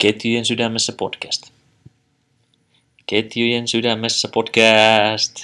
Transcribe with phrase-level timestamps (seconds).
[0.00, 1.42] Ketjujen sydämessä podcast.
[3.06, 5.34] Ketjujen sydämessä podcast.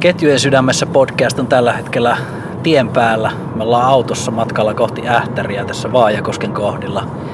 [0.00, 2.16] Ketjujen sydämessä podcast on tällä hetkellä
[2.62, 3.32] tien päällä.
[3.54, 7.33] Me ollaan autossa matkalla kohti Ähtäriä tässä Vaajakosken kohdilla.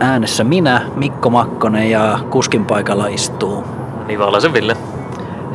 [0.00, 3.64] Äänessä minä, Mikko Makkonen ja kuskin paikalla istuu.
[4.06, 4.76] Nivalaisen Ville.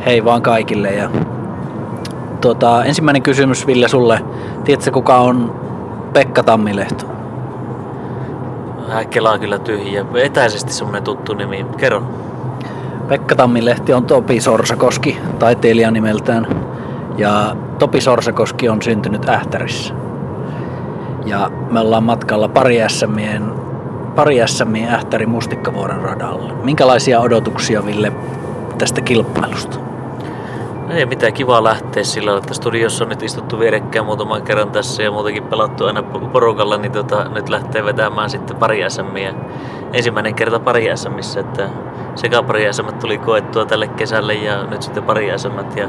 [0.06, 0.90] Hei vaan kaikille.
[0.90, 1.10] Ja,
[2.40, 4.20] tuota, ensimmäinen kysymys Ville sulle.
[4.64, 5.54] Tiedätkö kuka on
[6.12, 7.06] Pekka Tammilehto?
[8.92, 10.04] Äh, Kela on kyllä tyhjä.
[10.14, 11.66] Etäisesti semmonen tuttu nimi.
[11.76, 12.02] Kerro.
[13.08, 16.46] Pekka Tammilehti on Topi Sorsakoski, taiteilija nimeltään.
[17.18, 19.94] Ja Topi Sorsakoski on syntynyt Ähtärissä.
[21.26, 23.61] Ja me ollaan matkalla pari SMien,
[24.14, 26.52] pari SMien Ähtäri Mustikkavuoren radalle.
[26.52, 28.12] Minkälaisia odotuksia Ville
[28.78, 29.78] tästä kilpailusta?
[30.90, 35.10] Ei mitään kivaa lähteä sillä että studiossa on nyt istuttu vierekkäin muutaman kerran tässä ja
[35.10, 39.34] muutenkin pelattu aina porukalla, niin tota, nyt lähtee vetämään sitten pari SMiä.
[39.92, 41.68] Ensimmäinen kerta pari SMissä, että
[42.14, 45.78] sekä pari SM tuli koettua tälle kesälle ja nyt sitten pari SM.
[45.78, 45.88] Ja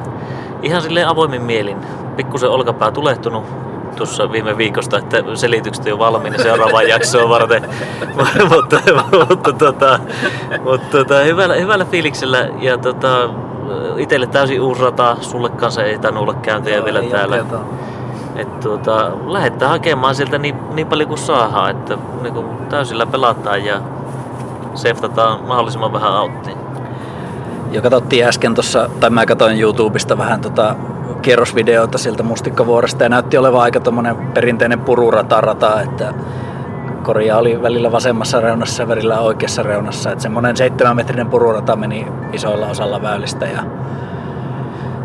[0.62, 1.78] ihan silleen avoimin mielin.
[2.16, 3.44] Pikkusen olkapää tulehtunut
[3.96, 7.70] tuossa viime viikosta, että selitykset on jo valmiina seuraavaan jaksoon varten.
[8.50, 8.80] mutta
[9.30, 10.00] mutta, tota,
[10.64, 13.30] mutta tota, hyvällä, hyvällä fiiliksellä ja tota,
[13.98, 17.46] itselle täysin uusi rata, sulle kanssa ei tainnut olla käyntiä vielä täällä.
[18.36, 23.66] Et tuota, lähdetään hakemaan sieltä niin, niin paljon kuin saadaan, että niin kuin täysillä pelataan
[23.66, 23.82] ja
[24.76, 26.58] seftataan mahdollisimman vähän auttiin.
[27.72, 30.76] Jo katsottiin äsken tuossa, tai mä katsoin YouTubesta vähän tota
[31.24, 33.82] kierrosvideota sieltä Mustikkavuoresta ja näytti olevan aika
[34.34, 36.14] perinteinen pururatarata, että
[37.04, 40.12] korja oli välillä vasemmassa reunassa ja välillä oikeassa reunassa.
[40.12, 43.64] Että semmoinen seitsemänmetrinen pururata meni isoilla osalla väylistä ja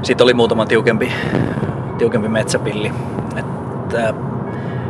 [0.03, 1.13] sitten oli muutama tiukempi,
[1.99, 2.93] tiukempi metsäpilli.
[3.37, 4.15] Että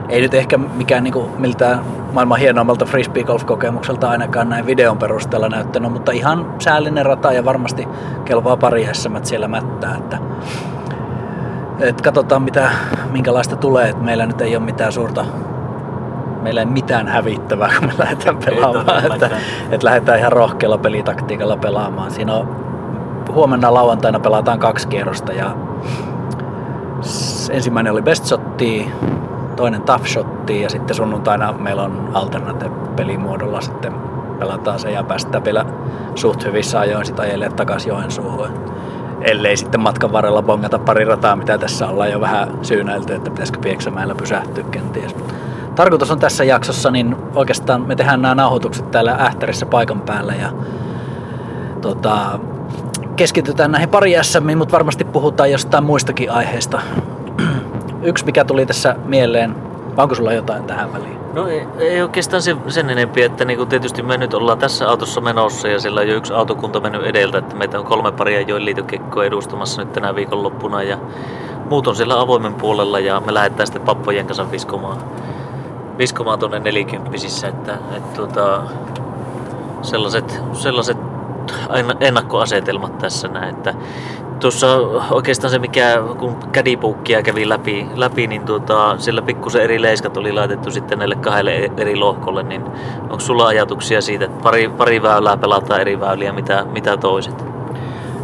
[0.09, 1.81] ei nyt ehkä mikään niinku miltään
[2.13, 7.89] maailman hienoimmalta frisbee golf-kokemukselta ainakaan näin videon perusteella näyttänyt, mutta ihan säällinen rata ja varmasti
[8.25, 8.89] kelpaa pari
[9.23, 9.97] siellä mättää.
[9.97, 10.19] Että,
[11.81, 12.71] et katsotaan mitä,
[13.11, 15.25] minkälaista tulee, että meillä nyt ei ole mitään suurta
[16.43, 19.13] meillä ei mitään hävittävää, kun me lähdetään pelaamaan.
[19.13, 19.31] Että,
[19.71, 22.11] että lähdetään ihan rohkealla pelitaktiikalla pelaamaan.
[22.11, 22.57] Siinä on
[23.33, 25.57] huomenna lauantaina pelataan kaksi kierrosta ja
[27.51, 28.93] ensimmäinen oli best shotti,
[29.57, 33.93] toinen tough shotti ja sitten sunnuntaina meillä on alternate pelimuodolla sitten
[34.39, 35.65] pelataan se ja päästään vielä
[36.15, 38.49] suht hyvissä ajoin sitten ajelee takaisin Joensuuhun.
[39.23, 43.59] Ellei sitten matkan varrella bongata pari rataa, mitä tässä ollaan jo vähän syynäilty, että pitäisikö
[43.59, 45.17] Pieksämäellä pysähtyä kenties.
[45.75, 50.53] Tarkoitus on tässä jaksossa, niin oikeastaan me tehdään nämä nauhoitukset täällä Ähtärissä paikan päällä ja
[51.81, 52.39] tota,
[53.17, 56.81] keskitytään näihin pari SMiin, mutta varmasti puhutaan jostain muistakin aiheista.
[58.03, 59.68] Yksi mikä tuli tässä mieleen,
[60.03, 61.19] onko sulla jotain tähän väliin?
[61.33, 64.89] No ei, ei oikeastaan se, sen enempi, että niin kuin tietysti me nyt ollaan tässä
[64.91, 68.41] autossa menossa ja sillä on jo yksi autokunta mennyt edeltä, että meitä on kolme paria
[68.41, 70.99] join liitokekkoa edustamassa nyt tänä viikonloppuna ja
[71.71, 74.97] muut on siellä avoimen puolella ja me lähdetään sitten pappojen kanssa viskomaan
[75.99, 78.63] viskomaan tuonne nelikymppisissä, että, että tuota,
[79.83, 80.97] sellaiset, sellaiset
[82.01, 83.75] ennakkoasetelmat tässä näin, että
[84.41, 84.77] tuossa
[85.11, 90.33] oikeastaan se mikä, kun kädipuukkia kävi läpi, läpi niin tuota, siellä pikkusen eri leiskat oli
[90.33, 92.65] laitettu sitten näille kahdelle eri lohkolle, niin
[93.03, 97.45] onko sulla ajatuksia siitä, että pari, pari väylää pelataan eri väyliä, mitä, mitä toiset?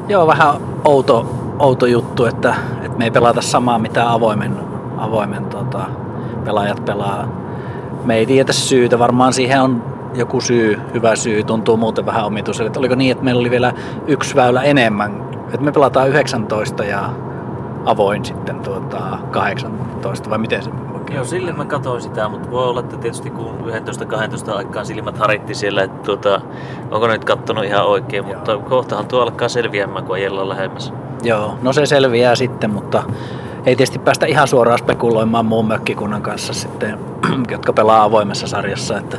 [0.08, 0.54] Joo, vähän
[0.84, 1.26] outo,
[1.58, 4.56] outo juttu, että, että me ei pelata samaa mitä avoimen,
[4.98, 5.81] avoimen tota,
[6.44, 7.44] pelaajat pelaa
[8.04, 9.82] me ei tiedä syytä, varmaan siihen on
[10.14, 12.70] joku syy, hyvä syy, tuntuu muuten vähän omituiselle.
[12.76, 13.72] Oliko niin, että meillä oli vielä
[14.06, 15.24] yksi väylä enemmän,
[15.54, 17.10] että me pelataan 19 ja
[17.84, 22.65] avoin sitten tuota 18, vai miten se Joo, Joo, sille mä katsoin sitä, mutta voi
[22.65, 23.59] olla, että tietysti kun
[24.50, 26.41] 11-12 aikaan silmät haritti siellä, että tuota,
[26.91, 28.34] onko nyt kattonut ihan oikein, Joo.
[28.34, 30.93] mutta kohtahan tuo alkaa selviämään, kun ajellaan lähemmäs.
[31.23, 33.02] Joo, no se selviää sitten, mutta
[33.67, 36.99] ei tietysti päästä ihan suoraan spekuloimaan muun mökkikunnan kanssa sitten,
[37.50, 39.17] jotka pelaa avoimessa sarjassa, että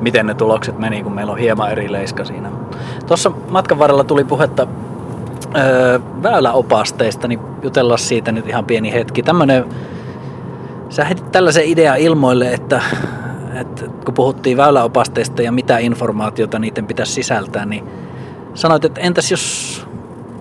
[0.00, 2.50] miten ne tulokset meni, kun meillä on hieman eri leiska siinä.
[3.06, 4.66] Tuossa matkan varrella tuli puhetta
[5.56, 9.22] öö, väyläopasteista, niin jutellaan siitä nyt ihan pieni hetki.
[9.22, 9.64] Tämmönen,
[10.88, 12.82] sä heitit tällaisen idea ilmoille, että,
[13.60, 17.84] että kun puhuttiin väyläopasteista ja mitä informaatiota niiden pitäisi sisältää, niin
[18.54, 19.86] sanoit, että entäs jos...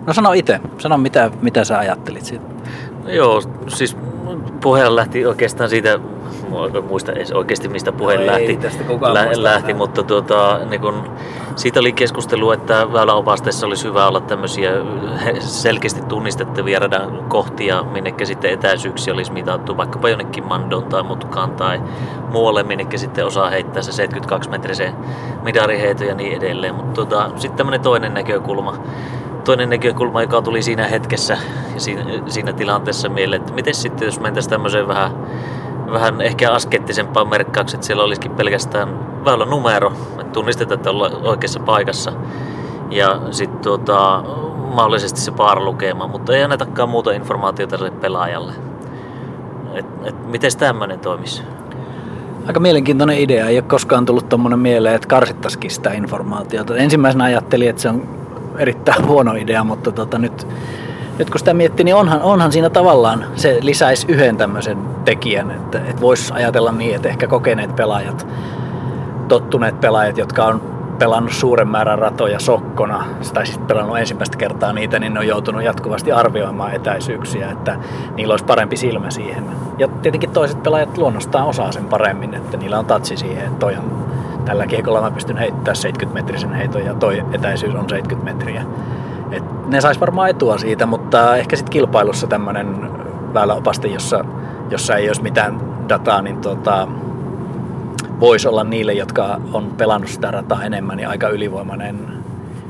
[0.07, 2.45] No sano itse, sano mitä, mitä sä ajattelit siitä.
[3.05, 3.97] Joo, siis
[4.61, 5.99] puheella lähti oikeastaan siitä,
[6.89, 10.81] muista edes oikeasti mistä puhe No ei lähti, tästä kukaan lä- lähti mutta tuota, niin
[10.81, 11.03] kun,
[11.55, 14.71] siitä oli keskustelu, että väyläopasteessa olisi hyvä olla tämmöisiä
[15.39, 21.81] selkeästi tunnistettavia radan kohtia, minnekä sitten etäisyyksiä olisi mitattu vaikkapa jonnekin Mandon tai Mutkaan tai
[22.31, 24.93] muualle, minnekä sitten osaa heittää se 72 metrisen
[25.43, 26.75] midariheito ja niin edelleen.
[26.75, 28.73] Mutta tuota, sitten tämmöinen toinen näkökulma,
[29.43, 31.37] toinen näkökulma, joka tuli siinä hetkessä
[31.73, 35.11] ja siinä, siinä tilanteessa mieleen, että miten sitten jos mentäisiin tämmöiseen vähän,
[35.91, 41.59] vähän ehkä askettisempaan merkkaukseen, että siellä olisikin pelkästään väylän numero, että tunnistetaan, että ollaan oikeassa
[41.59, 42.11] paikassa
[42.89, 44.23] ja sitten tuota,
[44.73, 48.53] mahdollisesti se lukema, mutta ei annetakaan muuta informaatiota sille pelaajalle.
[49.73, 51.43] Et, et, miten tämmöinen toimisi?
[52.47, 53.47] Aika mielenkiintoinen idea.
[53.47, 56.75] Ei ole koskaan tullut tuommoinen mieleen, että karsittaisikin sitä informaatiota.
[56.75, 58.09] Ensimmäisenä ajattelin, että se on
[58.57, 60.47] erittäin huono idea, mutta tota, nyt,
[61.19, 65.77] nyt kun sitä miettii, niin onhan, onhan siinä tavallaan se lisäisi yhden tämmöisen tekijän, että,
[65.77, 68.27] että voisi ajatella niin, että ehkä kokeneet pelaajat,
[69.27, 74.99] tottuneet pelaajat, jotka on pelannut suuren määrän ratoja sokkona, tai siis pelannut ensimmäistä kertaa niitä,
[74.99, 77.77] niin ne on joutunut jatkuvasti arvioimaan etäisyyksiä, että
[78.15, 79.43] niillä olisi parempi silmä siihen.
[79.77, 83.75] Ja tietenkin toiset pelaajat luonnostaan osaa sen paremmin, että niillä on tatsi siihen, että toi
[83.75, 84.05] on,
[84.45, 88.63] tällä kiekolla mä pystyn heittämään 70 metrisen heiton ja toi etäisyys on 70 metriä.
[89.31, 92.89] Et ne sais varmaan etua siitä, mutta ehkä sitten kilpailussa tämmöinen
[93.33, 94.25] väyläopaste, jossa,
[94.69, 95.59] jossa ei olisi mitään
[95.89, 96.87] dataa, niin tota,
[98.19, 102.07] voisi olla niille, jotka on pelannut sitä rataa enemmän, niin aika ylivoimainen.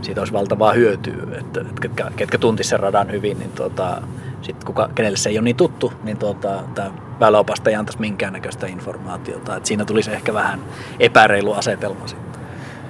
[0.01, 4.01] Siitä olisi valtavaa hyötyä, että, että ketkä, ketkä tuntisivat sen radan hyvin, niin tuota,
[4.41, 8.67] sit kuka, kenelle se ei ole niin tuttu, niin tuota, tämä väyläopasta ei antaisi minkäännäköistä
[8.67, 9.55] informaatiota.
[9.55, 10.59] Et siinä tulisi ehkä vähän
[10.99, 12.26] epäreilu asetelma sitten.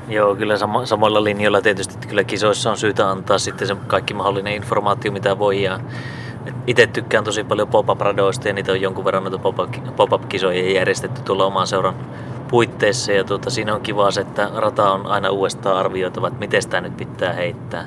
[0.08, 4.14] Joo, kyllä samo- samoilla linjoilla tietysti että kyllä kisoissa on syytä antaa sitten se kaikki
[4.14, 5.64] mahdollinen informaatio, mitä voi.
[5.64, 5.80] Ja
[6.68, 11.22] itse tykkään tosi paljon pop-up radoista ja niitä on jonkun verran noita pop-up- pop-up-kisoja järjestetty
[11.22, 11.96] tuolla oman seuran
[12.48, 13.12] puitteissa.
[13.12, 16.82] Ja tuota, siinä on kiva se, että rata on aina uudestaan arvioitava, että miten sitä
[16.82, 17.86] nyt pitää heittää.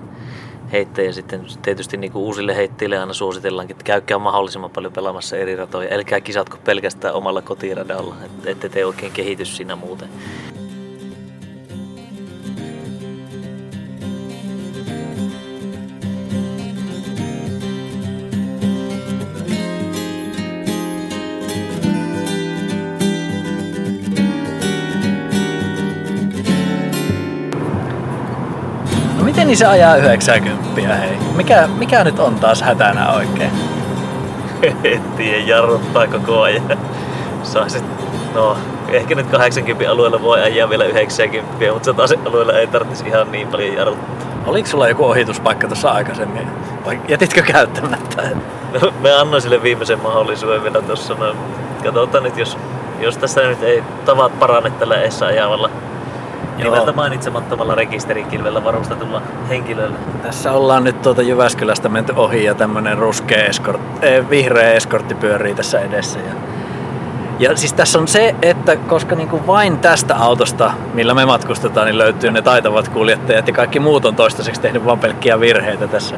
[0.72, 1.04] heittää.
[1.04, 5.56] Ja sitten tietysti niin kuin uusille heittäjille aina suositellaankin, että käykää mahdollisimman paljon pelaamassa eri
[5.56, 5.94] ratoja.
[5.94, 10.08] Älkää kisatko pelkästään omalla kotiradalla, että ette te oikein kehitys siinä muuten.
[29.30, 31.16] Miten niin se ajaa 90 hei?
[31.36, 33.50] Mikä, mikä nyt on taas hätänä oikein?
[34.84, 36.78] En tiedä, jarruttaa koko ajan.
[37.42, 37.84] Saisit,
[38.34, 38.56] no,
[38.88, 43.48] ehkä nyt 80 alueella voi ajaa vielä 90, mutta 100 alueella ei tarvitsisi ihan niin
[43.48, 44.14] paljon jarruttaa.
[44.46, 46.48] Oliko sulla joku ohituspaikka tuossa aikaisemmin?
[46.86, 48.22] Vai jätitkö käyttämättä?
[48.82, 51.14] No, me annoin sille viimeisen mahdollisuuden vielä tuossa.
[51.14, 51.34] No,
[51.84, 52.58] katsotaan nyt, jos,
[53.00, 55.70] jos tässä nyt ei tavat parane tällä eessä ajavalla
[56.60, 56.74] Joo.
[56.74, 59.96] nimeltä mainitsemattomalla rekisterikilvellä varustetulla henkilöllä.
[60.22, 65.54] Tässä ollaan nyt tuota Jyväskylästä menty ohi ja tämmönen ruskea eskort, eh, vihreä eskortti pyörii
[65.54, 66.18] tässä edessä.
[66.18, 66.34] Ja,
[67.38, 71.98] ja siis tässä on se, että koska niinku vain tästä autosta, millä me matkustetaan, niin
[71.98, 76.16] löytyy ne taitavat kuljettajat ja kaikki muut on toistaiseksi tehnyt vain pelkkiä virheitä tässä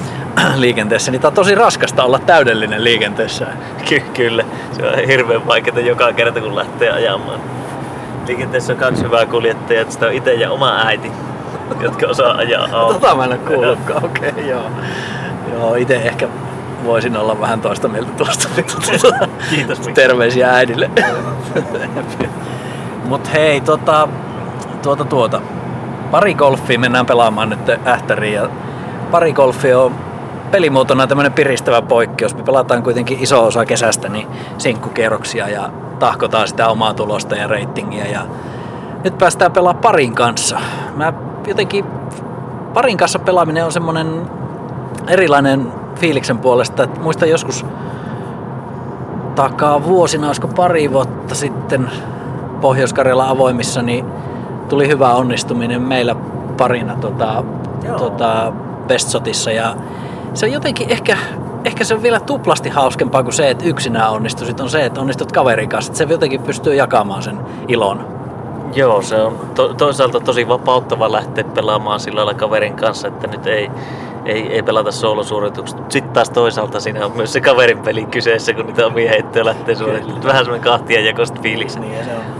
[0.56, 3.46] liikenteessä, niin tää on tosi raskasta olla täydellinen liikenteessä.
[3.88, 7.40] Ky- kyllä, se on hirveän vaikeaa joka kerta kun lähtee ajamaan.
[8.30, 11.12] Liikenteessä on kaksi hyvää kuljettajaa, että sitä on itse ja oma äiti,
[11.80, 12.92] jotka osaa ajaa autoa.
[12.92, 14.62] Tota mä en ole kuullutkaan, okei okay, joo.
[15.52, 16.28] Joo, itse ehkä
[16.84, 18.48] voisin olla vähän toista mieltä tuosta.
[19.50, 19.92] Kiitos, Mikko.
[19.94, 20.90] Terveisiä äidille.
[23.04, 24.08] Mut hei, tota,
[24.82, 25.40] tuota, tuota.
[26.10, 28.48] Pari golfia mennään pelaamaan nyt ähtäriin ja
[29.10, 29.94] pari golfia on
[30.50, 32.36] pelimuotona tämmönen piristävä poikkeus.
[32.36, 34.26] Me pelataan kuitenkin iso osa kesästä niin
[34.58, 38.20] sinkkukierroksia ja tahkotaan sitä omaa tulosta ja reitingiä ja
[39.04, 40.60] nyt päästään pelaamaan parin kanssa.
[40.96, 41.12] Mä
[41.46, 41.84] jotenkin
[42.74, 44.30] parin kanssa pelaaminen on semmonen
[45.08, 46.82] erilainen fiiliksen puolesta.
[46.82, 47.66] että muistan joskus
[49.34, 51.90] takaa vuosina, olisiko pari vuotta sitten
[52.60, 54.06] Pohjois-Karjalan avoimissa, niin
[54.68, 56.16] tuli hyvä onnistuminen meillä
[56.56, 57.44] parina tota,
[57.84, 57.98] Joo.
[57.98, 58.52] tota
[58.86, 59.76] Bestshotissa ja
[60.34, 61.16] se on jotenkin ehkä,
[61.64, 65.32] ehkä se on vielä tuplasti hauskempaa kuin se, että yksinään onnistuisit, on se, että onnistut
[65.32, 65.92] kaverin kanssa.
[65.92, 68.20] Että se jotenkin pystyy jakamaan sen ilon.
[68.74, 73.46] Joo, se on to- toisaalta tosi vapauttava lähteä pelaamaan sillä lailla kaverin kanssa, että nyt
[73.46, 73.70] ei,
[74.24, 75.78] ei, ei pelata soolosuorituksia.
[75.88, 79.74] Sitten taas toisaalta siinä on myös se kaverin peli kyseessä, kun niitä omia heittoja lähtee
[79.74, 80.22] suorittamaan.
[80.24, 81.78] Vähän semmoinen kahtia jakosta fiilis.
[81.78, 81.94] Niin.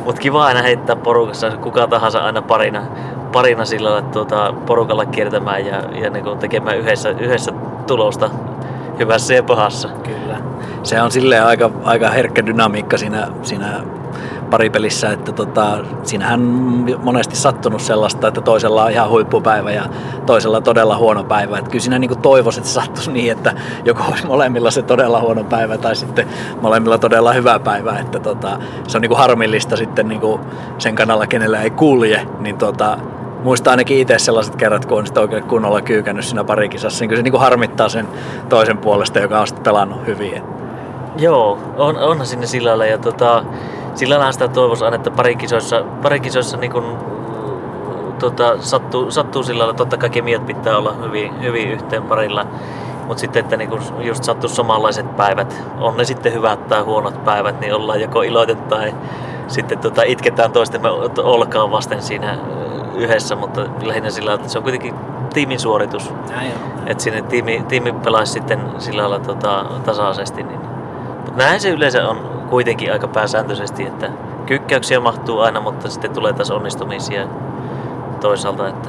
[0.05, 2.83] Mutta kiva aina heittää porukassa, kuka tahansa aina parina,
[3.33, 7.53] parina sillä lailla, tuota, porukalla kiertämään ja, ja niin tekemään yhdessä, yhdessä
[7.87, 8.31] tulosta
[8.99, 9.89] hyvässä ja pahassa.
[9.89, 10.37] Kyllä.
[10.83, 13.81] se on silleen aika, aika herkkä dynamiikka siinä, siinä
[14.51, 16.41] paripelissä, että tota, siinähän
[17.03, 19.85] monesti sattunut sellaista, että toisella on ihan huippupäivä ja
[20.27, 21.59] toisella todella huono päivä.
[21.59, 25.45] Että kyllä siinä niin toivoisi, että sattuisi niin, että joko olisi molemmilla se todella huono
[25.45, 26.27] päivä tai sitten
[26.61, 27.99] molemmilla todella hyvä päivä.
[27.99, 28.59] Että tota,
[28.89, 30.21] se on niin harmillista sitten niin
[30.79, 32.99] sen kannalla, kenellä ei kulje, niin tota,
[33.45, 37.23] muistaa ainakin itse sellaiset kerrat, kun on sitten oikein kunnolla kyykännyt siinä parikisassa, niin se
[37.23, 38.09] niin harmittaa sen
[38.49, 40.43] toisen puolesta, joka on sitten pelannut hyvin.
[41.19, 42.87] Joo, on, onhan sinne sillä lailla.
[42.87, 43.45] Ja tota,
[43.95, 46.99] sillä lailla sitä toivoisi aina, että parikisoissa, parikisoissa niin kun,
[48.19, 52.47] tota, sattuu, sattuu sillä lailla, totta kai kemiat pitää olla hyvin, hyvin yhteen parilla.
[53.07, 57.61] Mutta sitten, että niin just sattuu samanlaiset päivät, on ne sitten hyvät tai huonot päivät,
[57.61, 58.95] niin ollaan joko iloiten tai
[59.50, 60.88] sitten tota, itketään toistemme
[61.23, 62.38] olkaa vasten siinä
[62.95, 64.95] yhdessä, mutta lähinnä sillä että se on kuitenkin
[65.33, 66.12] tiimin suoritus.
[66.87, 70.42] Että sinne tiimi, tiimi pelaisi sitten sillä lailla tota, tasaisesti.
[70.42, 70.61] Niin.
[71.16, 72.16] Mutta näin se yleensä on
[72.50, 74.11] kuitenkin aika pääsääntöisesti, että
[74.47, 77.26] kykkäyksiä mahtuu aina, mutta sitten tulee taas onnistumisia
[78.21, 78.69] toisaalta.
[78.69, 78.88] Että...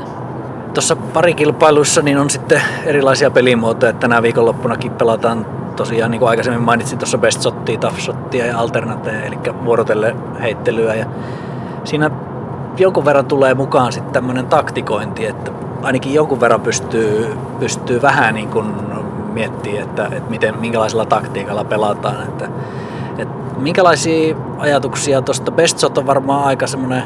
[0.74, 3.90] Tuossa parikilpailuissa niin on sitten erilaisia pelimuotoja.
[3.90, 5.46] että Tänä viikonloppunakin pelataan
[5.82, 10.96] tosiaan, niin kuin aikaisemmin mainitsin, tuossa best shottia, tough shottia ja alternateja, eli vuorotelle heittelyä.
[10.96, 11.06] Ja
[11.84, 12.12] siinä
[12.78, 18.50] jonkun verran tulee mukaan sitten tämmöinen taktikointi, että ainakin jonkun verran pystyy, pystyy vähän niin
[18.50, 18.66] kuin
[19.34, 22.24] miettimään, että, että miten, minkälaisella taktiikalla pelataan.
[22.24, 22.50] Että,
[23.18, 27.04] että minkälaisia ajatuksia tuosta Best Shot on varmaan aika semmoinen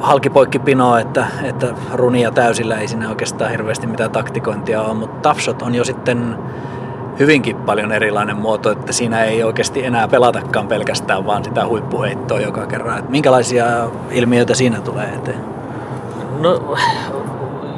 [0.00, 5.62] halkipoikkipino, että, että runia täysillä ei siinä oikeastaan hirveästi mitään taktikointia ole, mutta Tough Shot
[5.62, 6.38] on jo sitten
[7.18, 12.66] hyvinkin paljon erilainen muoto, että siinä ei oikeasti enää pelatakaan pelkästään vaan sitä huippuheittoa joka
[12.66, 12.98] kerran.
[12.98, 13.66] Että minkälaisia
[14.10, 15.40] ilmiöitä siinä tulee eteen?
[16.40, 16.76] No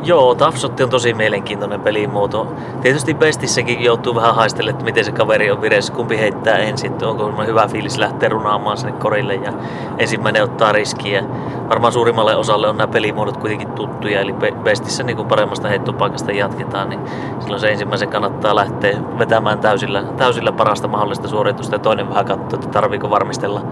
[0.05, 2.55] Joo, Tafsotti on tosi mielenkiintoinen pelimuoto.
[2.83, 7.45] Tietysti Bestissäkin joutuu vähän haistelemaan, että miten se kaveri on vireessä, kumpi heittää ensin, onko
[7.47, 9.53] hyvä fiilis lähteä runaamaan sinne korille ja
[9.99, 11.25] ensimmäinen ottaa riskiä.
[11.69, 16.89] Varmaan suurimmalle osalle on nämä pelimuodot kuitenkin tuttuja, eli Bestissä niin kuin paremmasta heittopaikasta jatketaan,
[16.89, 17.01] niin
[17.41, 22.61] silloin se ensimmäisen kannattaa lähteä vetämään täysillä, täysillä parasta mahdollista suoritusta ja toinen vähän katsoa,
[22.61, 23.63] että tarviiko varmistella.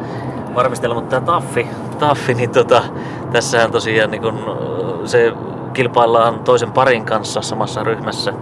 [0.55, 0.95] varmistella.
[0.95, 2.83] Mutta tämä Taffi, taffi niin tota,
[3.33, 4.39] tässähän tosiaan niin kun,
[5.05, 5.33] se
[5.73, 8.33] kilpaillaan toisen parin kanssa samassa ryhmässä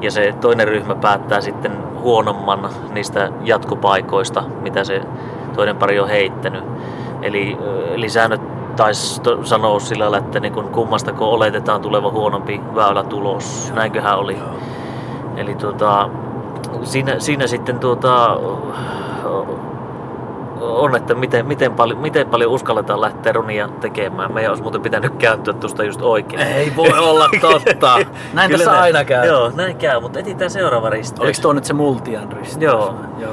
[0.00, 5.00] ja se toinen ryhmä päättää sitten huonomman niistä jatkopaikoista, mitä se
[5.54, 6.64] toinen pari on heittänyt.
[7.22, 7.58] Eli,
[7.94, 8.40] eli säännöt
[8.76, 13.72] taisi sanoa sillä lailla, että niin kun kummasta kun oletetaan tuleva huonompi väylä tulos.
[13.74, 14.38] Näinköhän oli.
[15.36, 16.10] Eli tuota,
[16.82, 18.40] siinä, siinä sitten tuota,
[20.60, 24.32] on, että miten, miten, paljon, miten paljon uskalletaan lähteä runia tekemään.
[24.32, 26.42] Meidän olisi muuten pitänyt kääntyä tuosta just oikein.
[26.42, 27.98] Ei voi olla totta.
[28.32, 29.26] Näin Kyllä tässä näin, aina käy.
[29.26, 31.20] Joo, näin käy, mutta etsitään seuraava risteys.
[31.20, 32.62] Oliko tuo nyt se multian risteys?
[32.62, 32.94] Joo.
[33.18, 33.32] Joo.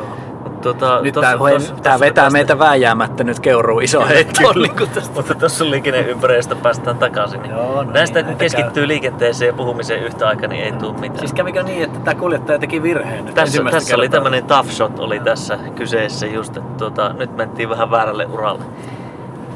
[0.65, 2.29] Tota, nyt tämä vetää tästä...
[2.29, 4.53] meitä vääjäämättä nyt keuruu iso heitto.
[4.53, 4.71] niin
[5.15, 7.41] Mutta tuossa liikenneympäröistä päästään takaisin.
[7.41, 8.87] Niin Joo, no näistä niin, kun keskittyy käy.
[8.87, 11.19] liikenteeseen ja puhumiseen yhtä aikaa, niin ei tule mitään.
[11.19, 13.25] Siis kävikö niin, että tämä kuljettaja teki virheen?
[13.25, 17.91] Tässä, tässä oli tämmöinen tough shot oli tässä kyseessä just, että tuota, nyt mentiin vähän
[17.91, 18.63] väärälle uralle.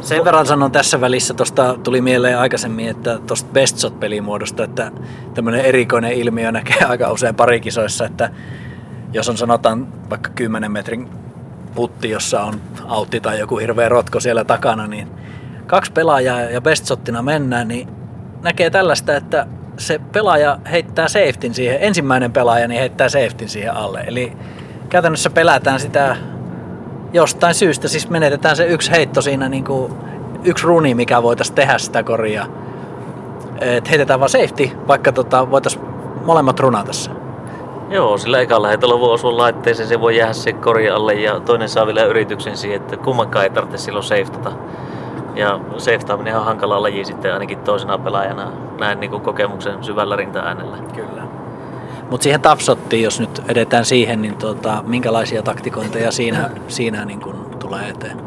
[0.01, 4.91] Sen verran sanon tässä välissä, tuosta tuli mieleen aikaisemmin, että tuosta best shot pelimuodosta, että
[5.33, 8.29] tämmöinen erikoinen ilmiö näkee aika usein parikisoissa, että
[9.13, 11.09] jos on sanotaan vaikka 10 metrin
[11.75, 15.07] putti, jossa on autti tai joku hirveä rotko siellä takana, niin
[15.67, 17.87] kaksi pelaajaa ja bestshottina mennään, niin
[18.41, 19.47] näkee tällaista, että
[19.77, 24.03] se pelaaja heittää safetyn siihen, ensimmäinen pelaaja niin heittää safetyn siihen alle.
[24.07, 24.33] Eli
[24.89, 26.17] käytännössä pelätään sitä
[27.13, 29.93] jostain syystä, siis menetetään se yksi heitto siinä, niin kuin
[30.43, 32.45] yksi runi, mikä voitaisiin tehdä sitä koria.
[33.61, 35.85] Et heitetään vaan safety, vaikka tota, voitaisiin
[36.25, 37.11] molemmat runata se.
[37.91, 41.69] Joo, sillä ekalla heitolla voi osua laitteeseen, se voi jäädä se kori alle ja toinen
[41.69, 44.51] saa vielä yrityksen siihen, että kummankaan ei tarvitse silloin safetata.
[45.35, 50.77] Ja safetaaminen on hankala laji sitten ainakin toisena pelaajana näin niin kuin kokemuksen syvällä rinta-äänellä.
[50.95, 51.23] Kyllä.
[52.09, 57.49] Mutta siihen tafsottiin, jos nyt edetään siihen, niin tota, minkälaisia taktikointeja siinä, siinä niin kun
[57.59, 58.21] tulee eteen?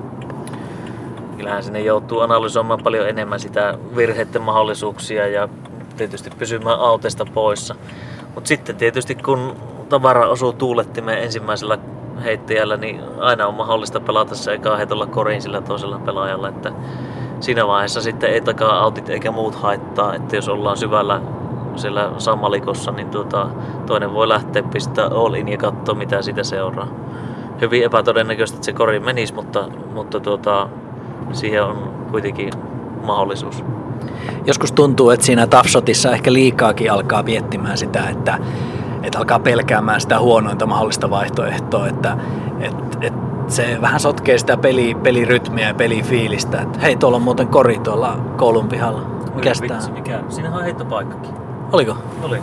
[1.37, 5.49] Kyllähän sinne joutuu analysoimaan paljon enemmän sitä virheiden mahdollisuuksia ja
[5.97, 7.75] tietysti pysymään autesta poissa.
[8.35, 9.57] Mutta sitten tietysti kun
[9.89, 11.79] tavara osuu tuulettimeen ensimmäisellä
[12.25, 16.49] heittäjällä, niin aina on mahdollista pelata se eka heitolla koriin sillä toisella pelaajalla.
[16.49, 16.73] Että
[17.41, 21.21] siinä vaiheessa sitten ei takaa autit eikä muut haittaa, että jos ollaan syvällä
[21.77, 23.49] siellä samalikossa, niin tuota,
[23.87, 26.89] toinen voi lähteä pistää all in ja katsoa mitä siitä seuraa.
[27.61, 30.69] Hyvin epätodennäköistä, että se kori menisi, mutta, mutta tuota,
[31.33, 32.51] siihen on kuitenkin
[33.03, 33.65] mahdollisuus
[34.47, 38.39] joskus tuntuu, että siinä Tafsotissa ehkä liikaakin alkaa viettimään sitä, että
[39.03, 42.17] että alkaa pelkäämään sitä huonointa mahdollista vaihtoehtoa, että
[42.61, 43.13] et, et
[43.49, 46.61] se vähän sotkee sitä peli, pelirytmiä ja pelifiilistä.
[46.61, 49.03] Että hei, tuolla on muuten kori tuolla koulun pihalla.
[49.35, 50.21] Mikä sitä Vitsi, Mikä?
[50.29, 51.31] Siinähän on heittopaikkakin.
[51.73, 51.97] Oliko?
[52.23, 52.39] Oli.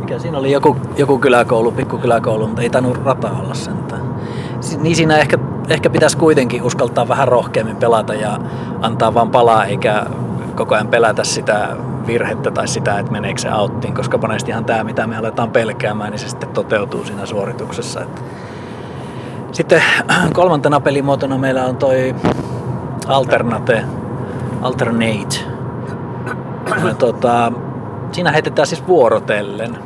[0.00, 4.14] Mikä siinä oli joku, joku kyläkoulu, pikkukyläkoulu, mutta ei tainnut rata olla sentään.
[4.60, 8.38] Si- Niin siinä ehkä, ehkä pitäisi kuitenkin uskaltaa vähän rohkeammin pelata ja
[8.82, 10.06] antaa vaan palaa, eikä
[10.60, 11.68] koko ajan pelätä sitä
[12.06, 16.18] virhettä tai sitä, että meneekö se auttiin, koska monestihan tämä, mitä me aletaan pelkäämään, niin
[16.18, 18.00] se sitten toteutuu siinä suorituksessa.
[19.52, 19.82] Sitten
[20.32, 22.14] kolmantena pelimuotona meillä on toi
[23.06, 23.84] Alternate,
[24.62, 25.36] Alternate.
[26.98, 27.52] Tota,
[28.12, 29.78] siinä heitetään siis vuorotellen.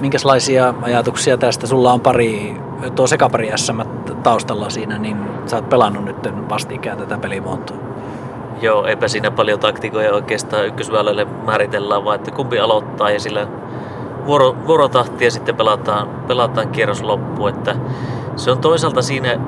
[0.00, 1.66] Minkälaisia ajatuksia tästä?
[1.66, 2.60] Sulla on pari,
[2.94, 3.80] tuo sekapari SM
[4.22, 7.85] taustalla siinä, niin sä oot pelannut nyt vastikään tätä pelimuotoa.
[8.62, 13.46] Joo, eipä siinä paljon taktikoja oikeastaan ykkösväylälle määritellään, vaan että kumpi aloittaa ja sillä
[14.26, 17.46] vuoro, vuorotahtia sitten pelataan, pelataan kierros loppu.
[17.46, 17.76] Että
[18.36, 19.40] se on toisaalta siinä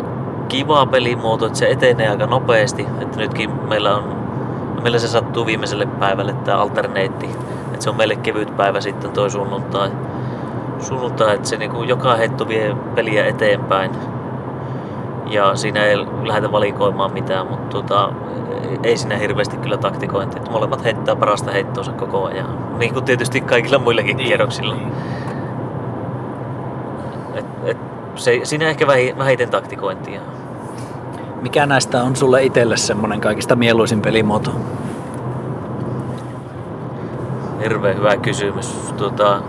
[0.49, 2.87] kiva pelimuoto, että se etenee aika nopeasti.
[3.01, 4.17] Että nytkin meillä on,
[4.83, 7.27] meillä se sattuu viimeiselle päivälle tämä alterneitti.
[7.73, 9.91] Että se on meille kevyt päivä sitten toi sunnuntai.
[10.81, 13.91] Sunnuntai, että se niinku joka heitto vie peliä eteenpäin.
[15.31, 18.13] Ja siinä ei lähdetä valikoimaan mitään, mutta tota,
[18.83, 20.39] ei siinä hirveästi kyllä taktikointia.
[20.39, 22.79] Että molemmat heittää parasta heittoonsa koko ajan.
[22.79, 24.75] Niin kuin tietysti kaikilla muillakin niin, kierroksilla.
[24.75, 24.93] Niin.
[27.35, 27.77] Et, et,
[28.15, 30.21] se, siinä ehkä vähi, vähiten taktikointia.
[31.43, 34.51] Mikä näistä on sulle itselle semmonen kaikista mieluisin pelimuoto?
[37.63, 38.93] Hirveän hyvä kysymys.
[38.97, 39.43] Tota,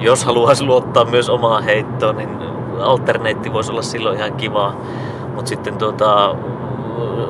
[0.00, 4.76] jos haluaisi luottaa myös omaa heittoon, niin alterneitti voisi olla silloin ihan kivaa.
[5.34, 6.36] Mutta sitten tuota,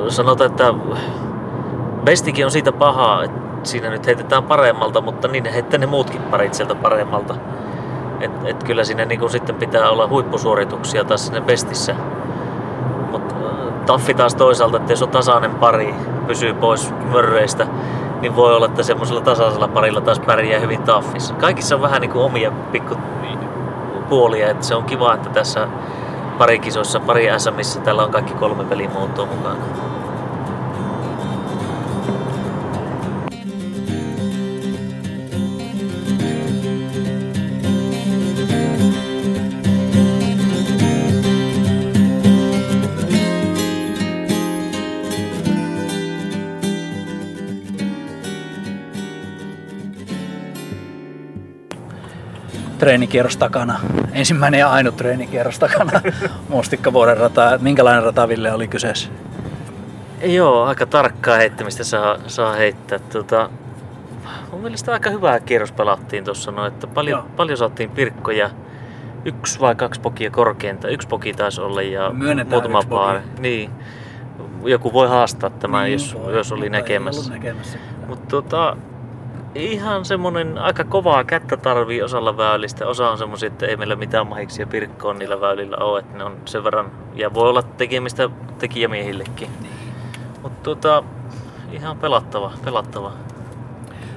[0.09, 0.75] sanotaan, että
[2.05, 6.55] Bestikin on siitä pahaa, että siinä nyt heitetään paremmalta, mutta niin heittää ne muutkin parit
[6.55, 7.35] sieltä paremmalta.
[8.21, 11.95] Et, et kyllä siinä niinku sitten pitää olla huippusuorituksia taas sinne Bestissä.
[13.11, 13.35] Mutta
[13.87, 15.95] Taffi taas toisaalta, että jos on tasainen pari,
[16.27, 17.67] pysyy pois mörreistä,
[18.21, 21.35] niin voi olla, että semmoisella tasaisella parilla taas pärjää hyvin Taffissa.
[21.35, 22.97] Kaikissa on vähän niinku omia pikku
[24.15, 25.69] puolia, että se on kiva, että tässä
[26.39, 29.57] pari kisoissa, pari SMissä täällä on kaikki kolme pelimuotoa mukana.
[52.85, 53.81] Treenikierros takana.
[54.13, 56.01] Ensimmäinen ja ainut treenikierros takana
[56.49, 57.59] Mustikkavuoren rata.
[57.61, 59.09] Minkälainen rata Ville oli kyseessä?
[60.25, 62.99] Joo, aika tarkkaa heittämistä saa, saa heittää.
[62.99, 63.51] Tota,
[64.53, 68.51] mun mielestä aika hyvää kierros pelattiin tuossa, no, että paljon, paljon saatiin pirkkoja.
[69.25, 70.89] Yksi vai kaksi pokia korkeinta.
[70.89, 73.21] Yksi poki taisi olla ja Myönnetään muutama paari.
[73.39, 73.71] Niin.
[74.65, 77.33] Joku voi haastaa tämän, niin, jos, voi, jos oli mutta näkemässä.
[77.33, 77.79] näkemässä.
[78.07, 78.77] Mutta tota,
[79.55, 82.87] ihan semmonen aika kovaa kättä tarvii osalla väylistä.
[82.87, 86.37] Osa on semmosia, että ei meillä mitään mahiksia pirkkoon niillä väylillä ole, että ne on
[86.45, 89.51] sen verran, ja voi olla tekemistä tekijämiehillekin.
[90.43, 91.03] Mutta tota,
[91.73, 93.13] ihan pelattava, pelattava.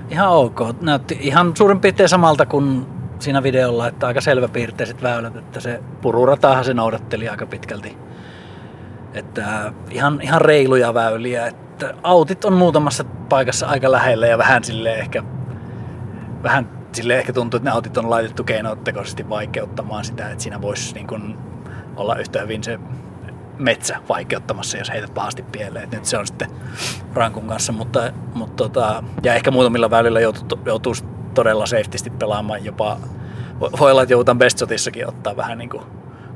[0.10, 0.60] Ihan ok.
[0.82, 2.86] Näytti ihan suurin piirtein samalta kuin
[3.20, 7.98] siinä videolla, että aika selväpiirteiset väylät, että se pururatahan se noudatteli aika pitkälti.
[9.14, 11.67] Että ihan, ihan reiluja väyliä, että
[12.04, 15.24] autit on muutamassa paikassa aika lähellä ja vähän sille ehkä
[16.44, 20.94] vähän sille ehkä tuntuu, että ne autit on laitettu keinotekoisesti vaikeuttamaan sitä, että siinä voisi
[20.94, 21.38] niin kuin
[21.96, 22.80] olla yhtä hyvin se
[23.60, 25.84] metsä vaikeuttamassa, jos heität pahasti pieleen.
[25.84, 26.50] Et nyt se on sitten
[27.14, 30.94] rankun kanssa, mutta, mutta tota, ja ehkä muutamilla väylillä joutuu, joutuu
[31.34, 32.98] todella safetysti pelaamaan jopa,
[33.80, 34.62] voi olla, että joudutaan best
[35.08, 35.84] ottaa vähän niin kuin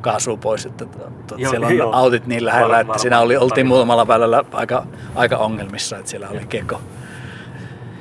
[0.01, 1.91] kaasua pois, että to, to, Joo, siellä on joo.
[1.93, 4.85] autit niin lähellä, Varmaan, että siinä oli, oltiin muutamalla väylällä aika,
[5.15, 6.81] aika ongelmissa, että siellä oli keko.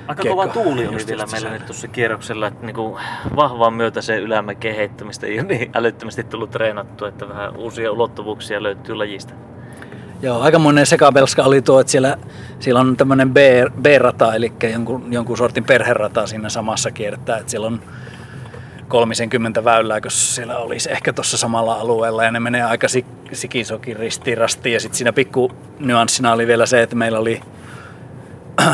[0.08, 2.98] Aika kova tuuli oli vielä meillä nyt tuossa kierroksella, että niinku
[3.36, 8.62] vahvaan myötä se ylämäkeen heittämistä ei ole niin älyttömästi tullut treenattua, että vähän uusia ulottuvuuksia
[8.62, 9.34] löytyy lajista.
[10.22, 12.16] Joo, aikamoinen sekapelska oli tuo, että siellä,
[12.58, 13.36] siellä on tämmöinen B,
[13.82, 17.80] B-rata, eli jonkun, jonkun sortin perherata siinä samassa kiertää, että siellä on
[18.90, 23.96] 30 väylää, kun siellä olisi ehkä tuossa samalla alueella, ja ne menee aika sik- sikisokin
[23.96, 27.40] ristiin rastiin, ja sitten siinä pikku nyanssina oli vielä se, että meillä oli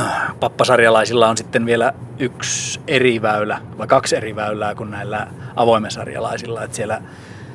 [0.40, 5.26] pappasarjalaisilla on sitten vielä yksi eri väylä, vai kaksi eri väylää kuin näillä
[5.56, 7.02] avoimensarjalaisilla, että siellä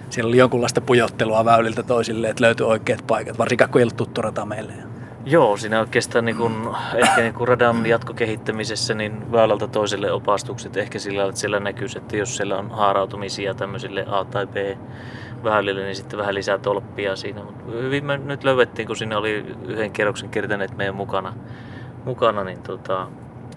[0.09, 4.21] siellä oli jonkunlaista pujottelua väyliltä toisille, että löytyi oikeat paikat, varsinkaan kun ei ollut tuttu
[4.21, 4.90] rata meille.
[5.25, 10.99] Joo, siinä oikeastaan niin kun, ehkä niin kun radan jatkokehittämisessä niin väylältä toiselle opastukset ehkä
[10.99, 14.55] sillä että siellä näkyy, että jos siellä on haarautumisia tämmöisille A tai B
[15.43, 17.43] väylille, niin sitten vähän lisää tolppia siinä.
[17.43, 21.33] Mutta hyvin me nyt löydettiin, kun siinä oli yhden kierroksen kertaneet meidän mukana,
[22.05, 23.07] mukana niin tota,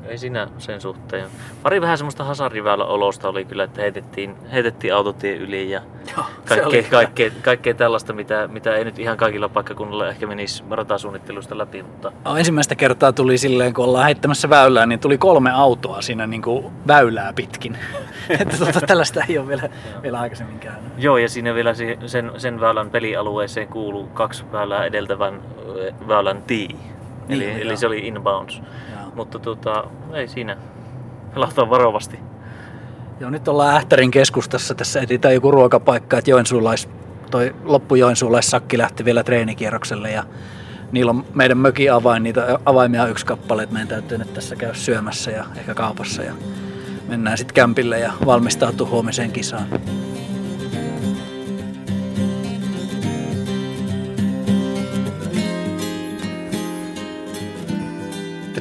[0.08, 1.26] ei siinä sen suhteen.
[1.62, 5.80] Pari vähän semmoista hasariväylä olosta oli kyllä, että heitettiin, heitettiin autotien yli ja
[6.16, 11.58] Joo, kaikkea, kaikkea, kaikkea, tällaista, mitä, mitä ei nyt ihan kaikilla paikkakunnilla ehkä menisi ratasuunnittelusta
[11.58, 11.82] läpi.
[11.82, 12.12] Mutta...
[12.24, 16.42] No, ensimmäistä kertaa tuli silleen, kun ollaan heittämässä väylää, niin tuli kolme autoa siinä niin
[16.42, 17.78] kuin väylää pitkin.
[18.40, 19.68] että tuota, tällaista ei ole vielä,
[20.02, 20.92] vielä aikaisemmin käynyt.
[20.98, 21.74] Joo, ja siinä vielä
[22.06, 25.40] sen, sen väylän pelialueeseen kuuluu kaksi väylää edeltävän
[26.08, 26.68] väylän tee.
[27.28, 28.56] Niin, eli, eli se oli inbounds.
[28.56, 28.93] Joo.
[29.14, 30.57] Mutta tota, ei siinä.
[31.35, 32.18] Pelataan varovasti.
[33.20, 34.74] Joo, nyt ollaan Ähtärin keskustassa.
[34.74, 36.88] Tässä etsitään joku ruokapaikka, että Joensuulais,
[37.31, 40.24] toi loppujoensuulaissakki lähti vielä treenikierrokselle ja
[40.92, 44.74] niillä on meidän mökin avain, niitä avaimia yksi kappale, että meidän täytyy nyt tässä käydä
[44.74, 46.33] syömässä ja ehkä kaupassa ja
[47.09, 49.66] mennään sitten kämpille ja valmistautuu huomiseen kisaan.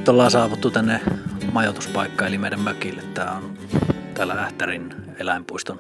[0.04, 1.02] Nyt ollaan saavuttu tänne
[1.52, 3.02] majoituspaikkaan eli meidän mökille.
[3.14, 3.58] Tää on
[4.14, 5.80] täällä Ähtärin eläinpuiston,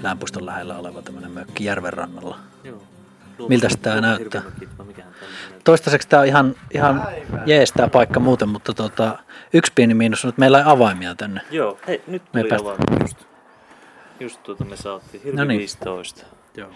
[0.00, 2.38] eläinpuiston lähellä oleva tämmöinen mökki järven rannalla.
[2.64, 2.82] Joo.
[3.48, 4.42] Miltä tämä näyttää?
[5.64, 7.08] Toistaiseksi tämä on ihan, ihan
[7.46, 9.18] jees tämä paikka muuten, mutta tota,
[9.52, 11.40] yksi pieni miinus on, että meillä ei avaimia tänne.
[11.50, 13.16] Joo, hei, nyt Me tuli pääst- avaimia just.
[14.20, 15.22] Just tuota me saatiin.
[15.24, 15.58] Hirvi No niin.
[15.58, 16.26] 15.
[16.56, 16.70] Joo.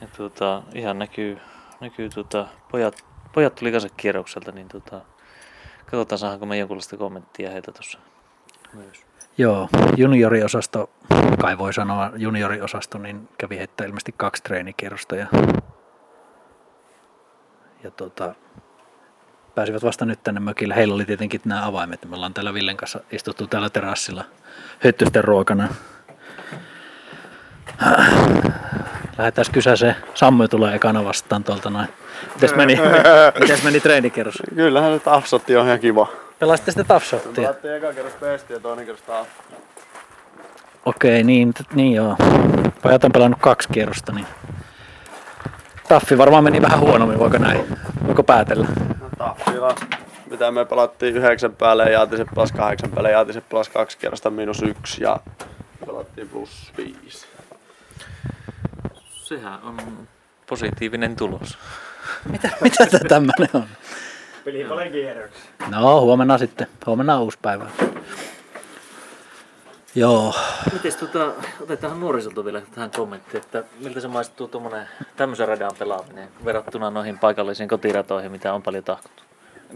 [0.00, 1.38] Ja tuota, ihan näkyy,
[1.80, 5.00] näkyy tuota, pojat, pojat tuli kanssa kierrokselta, niin tuota,
[5.90, 7.98] katsotaan saadaanko me jonkunlaista kommenttia heitä tuossa
[8.72, 9.04] myös.
[9.38, 10.90] Joo, junioriosasto,
[11.40, 15.26] kai voi sanoa junioriosasto, niin kävi heittää ilmeisesti kaksi treenikierrosta ja,
[17.84, 18.34] ja tota,
[19.54, 20.76] pääsivät vasta nyt tänne mökille.
[20.76, 22.04] Heillä oli tietenkin nämä avaimet.
[22.08, 24.24] Me ollaan täällä Villen kanssa istuttu täällä terassilla
[24.84, 25.68] hyttysten ruokana.
[29.18, 29.96] Lähdetään kysäseen.
[30.14, 31.88] Sammui tulee ekana vastaan tuolta noin.
[32.34, 32.78] Mites meni,
[33.40, 34.42] mites meni treenikierros?
[34.54, 36.06] Kyllähän se tafsotti on ihan kiva.
[36.38, 37.32] Pelasitte sitten tafshottia?
[37.34, 39.26] Pelattiin eka kerros pesti ja toinen kerros taas.
[40.86, 42.16] Okei, niin, niin joo.
[42.82, 44.26] Pojat on pelannut kaksi kierrosta, niin
[45.90, 47.78] Taffi varmaan meni vähän huonommin, voiko näin?
[48.06, 48.66] Voiko päätellä?
[49.00, 49.74] No taffilla.
[50.30, 54.30] Mitä me pelattiin yhdeksän päälle ja Jaatiset plus kahdeksan päälle ja Jaatiset plus kaksi kerrosta
[54.30, 55.20] miinus yksi ja
[55.86, 57.26] pelattiin plus viisi.
[59.30, 59.76] Sehän on
[60.48, 61.58] positiivinen tulos.
[62.32, 63.66] Mitä, mitä tää tämmönen on?
[64.44, 65.40] Peli paljon kierroksi.
[65.70, 66.66] No, huomenna sitten.
[66.86, 67.66] Huomenna on uusi päivä.
[69.94, 70.34] Joo.
[70.72, 76.28] Miten tota, otetaan nuorisolta vielä tähän kommentti, että miltä se maistuu tuommoinen tämmöisen radan pelaaminen
[76.44, 79.22] verrattuna noihin paikallisiin kotiratoihin, mitä on paljon tahkottu?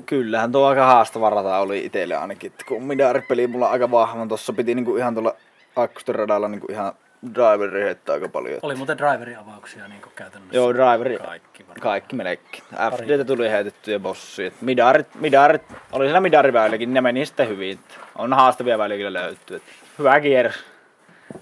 [0.06, 2.52] Kyllähän tuo aika haastava rata oli itselle ainakin.
[2.68, 5.34] Kun Midari-peli mulla aika vahvan, tossa piti niinku ihan tuolla
[5.76, 6.92] Akkusten radalla niinku ihan
[7.34, 8.58] driveri heittää aika paljon.
[8.62, 10.56] Oli muuten driverin avauksia niin käytännössä.
[10.56, 11.18] Joo, driveri.
[11.18, 11.80] Kaikki varmaan.
[11.80, 12.64] Kaikki melkein.
[12.96, 14.44] FDtä tuli heitetty ja bossi.
[14.44, 17.78] Et Midarit, midarit, oli siellä midariväylikin, niin ne meni sitten hyvin.
[18.18, 19.62] On haastavia väyliä kyllä löytyy.
[19.98, 20.64] Hyvä kierros.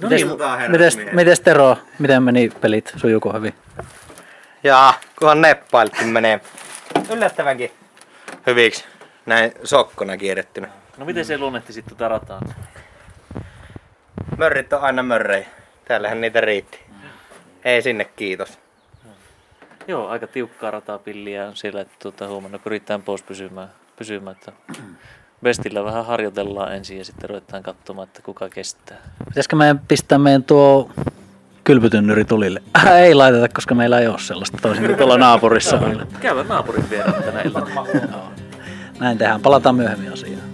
[0.01, 0.27] No mites,
[0.69, 2.93] mites, mites Tero, miten meni pelit?
[2.97, 3.55] Sujuuko hyvin?
[4.65, 6.41] Jaa, kunhan neppailtiin menee
[7.11, 7.71] yllättävänkin
[8.47, 8.85] hyviksi.
[9.27, 10.69] Näin sokkona kierrettynä.
[10.97, 12.41] No miten se luonnehti sitten tota rataa?
[14.37, 15.47] Mörrit on aina mörrejä.
[15.93, 16.79] Täällähän niitä riitti.
[17.65, 18.59] Ei sinne kiitos.
[19.89, 23.69] Joo, aika tiukkaa ratapilliä on siellä, että tuota, huomenna pyritään pois pysymään.
[23.97, 24.53] pysymään että
[25.43, 28.99] Bestillä vähän harjoitellaan ensin ja sitten ruvetaan katsomaan, että kuka kestää.
[29.29, 30.91] Pitäisikö meidän pistää meidän tuo
[31.65, 32.63] kylpytynnyri tulille?
[32.77, 35.81] Äh, ei laiteta, koska meillä ei ole sellaista toisin kuin tuolla naapurissa.
[36.21, 37.87] Käydään naapurin vieraan tänä iltana.
[38.99, 39.41] Näin tehdään.
[39.41, 40.52] Palataan myöhemmin asiaan.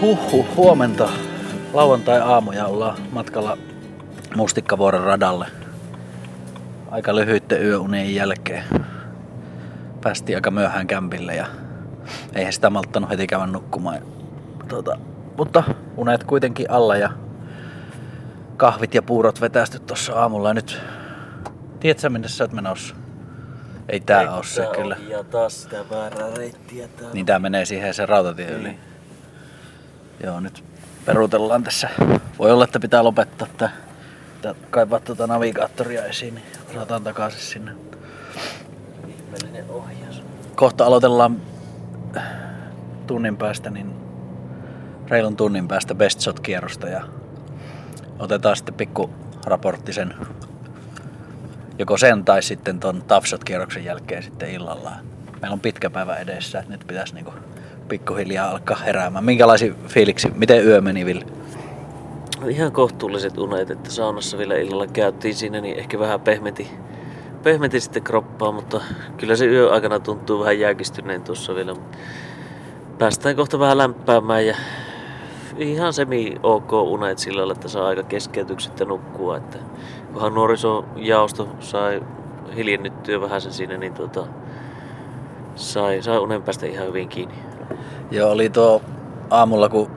[0.00, 1.08] Huhhuh, huomenta.
[1.72, 3.58] Lauantai-aamuja ollaan matkalla
[4.36, 5.46] Mustikkavuoren radalle.
[6.90, 8.64] Aika lyhyitten yöunien jälkeen.
[10.00, 11.46] Päästiin aika myöhään kämpille ja
[12.34, 14.02] eihän sitä malttanut heti käydä nukkumaan.
[14.68, 14.98] Tuota,
[15.36, 15.62] mutta
[15.96, 17.10] unet kuitenkin alla ja
[18.56, 20.80] kahvit ja puurot vetästy tuossa aamulla ja nyt...
[21.80, 22.94] Tiedätkö sä, minne sä oot menossa?
[23.88, 24.96] Ei tää oo se kyllä.
[25.08, 27.14] Ja taas sitä väärää reittiä täällä.
[27.14, 28.78] Niin tää menee siihen sen rautatien yli.
[30.24, 30.64] Joo, nyt
[31.04, 31.88] peruutellaan tässä.
[32.38, 33.72] Voi olla, että pitää lopettaa tää.
[34.36, 37.72] Pitää kaivaa tuota navigaattoria esiin, niin osataan takaisin sinne.
[39.08, 40.22] Ihmeellinen ohjaus.
[40.54, 41.40] Kohta aloitellaan
[43.06, 43.94] tunnin päästä, niin
[45.08, 47.04] reilun tunnin päästä Best Shot-kierrosta ja
[48.18, 49.10] otetaan sitten pikku
[49.46, 50.14] raportti sen
[51.78, 54.92] joko sen tai sitten ton Tough Shot-kierroksen jälkeen sitten illalla.
[55.40, 57.32] Meillä on pitkä päivä edessä, että nyt pitäisi niinku
[57.88, 59.24] pikkuhiljaa alkaa heräämään.
[59.24, 61.24] Minkälaisia fiiliksi, miten yö meni Ville?
[62.48, 66.70] Ihan kohtuulliset unet, että saunassa vielä illalla käytiin siinä, niin ehkä vähän pehmeti,
[67.42, 68.80] pehmeti sitten kroppaa, mutta
[69.16, 71.76] kyllä se yö aikana tuntuu vähän jääkistyneen tuossa vielä.
[72.98, 74.56] Päästään kohta vähän lämpäämään ja
[75.58, 79.36] ihan semi ok unet sillä lailla, että saa aika keskeytyksettä nukkua.
[79.36, 79.58] Että
[80.12, 82.02] kunhan nuorisojaosto sai
[82.56, 84.26] hiljennyttyä vähän sen siinä, niin tuota,
[85.54, 87.34] sai, sai unen päästä ihan hyvin kiinni.
[88.10, 88.82] Joo, oli tuo
[89.30, 89.90] aamulla kun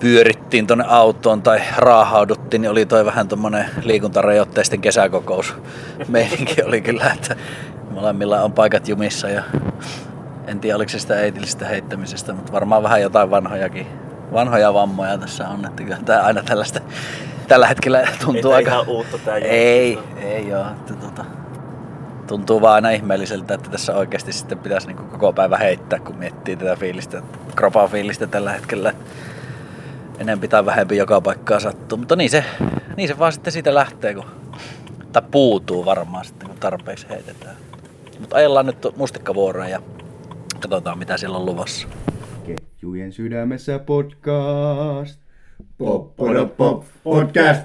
[0.00, 5.54] pyörittiin tonne autoon tai raahauduttiin, niin oli toi vähän tommonen liikuntarajoitteisten kesäkokous.
[6.08, 7.36] Meininki oli kyllä, että
[7.90, 9.42] molemmilla on paikat jumissa ja
[10.46, 13.86] en tiedä oliko se sitä eetillisestä heittämisestä, mutta varmaan vähän jotain vanhojakin,
[14.32, 16.80] vanhoja vammoja tässä on, että kyllä tää aina tällaista
[17.48, 18.70] tällä hetkellä tuntuu Ei aika...
[18.70, 20.66] ihan uutta tää Ei, ei joo.
[20.70, 21.24] Että, tuota,
[22.26, 26.56] tuntuu vaan aina ihmeelliseltä, että tässä oikeasti sitten pitäisi niin koko päivä heittää, kun miettii
[26.56, 27.22] tätä fiilistä,
[27.56, 28.94] kropaa fiilistä tällä hetkellä.
[30.18, 32.44] Enempi tai vähempi joka paikkaa sattuu, mutta niin se,
[32.96, 34.24] niin se vaan sitten siitä lähtee, kun,
[35.12, 37.56] tai puutuu varmaan sitten, kun tarpeeksi heitetään.
[38.20, 39.82] Mutta ajellaan nyt mustikkavuoroon ja
[40.60, 41.88] katsotaan mitä siellä on luvassa.
[42.46, 45.20] Ketjujen sydämessä podcast.
[45.78, 47.62] Pop, pop, pop, podcast.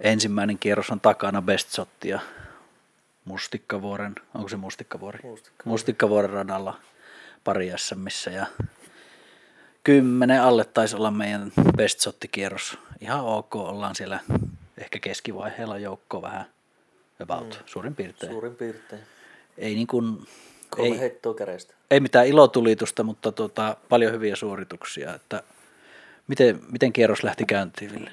[0.00, 2.20] Ensimmäinen kierros on takana Best Shottia.
[3.28, 5.18] Mustikkavuoren, onko se Mustikkavuori?
[5.22, 5.70] Mustikkavuori.
[5.70, 6.78] Mustikkavuoren radalla
[7.44, 8.46] pari SMissä ja
[9.84, 12.78] kymmenen alle taisi olla meidän Best Shot-kierros.
[13.00, 14.20] Ihan ok, ollaan siellä
[14.78, 16.46] ehkä keskivaiheella joukko vähän
[17.22, 17.62] about, mm.
[17.66, 18.32] suurin piirtein.
[18.32, 19.02] Suurin piirtein.
[19.58, 20.26] Ei niin kuin,
[20.70, 21.74] Kolme ei, heittoa käreistä.
[21.90, 25.14] ei mitään ilotulitusta, mutta tota, paljon hyviä suorituksia.
[25.14, 25.42] Että
[26.28, 28.10] miten, miten kierros lähti käyntiin, Ville?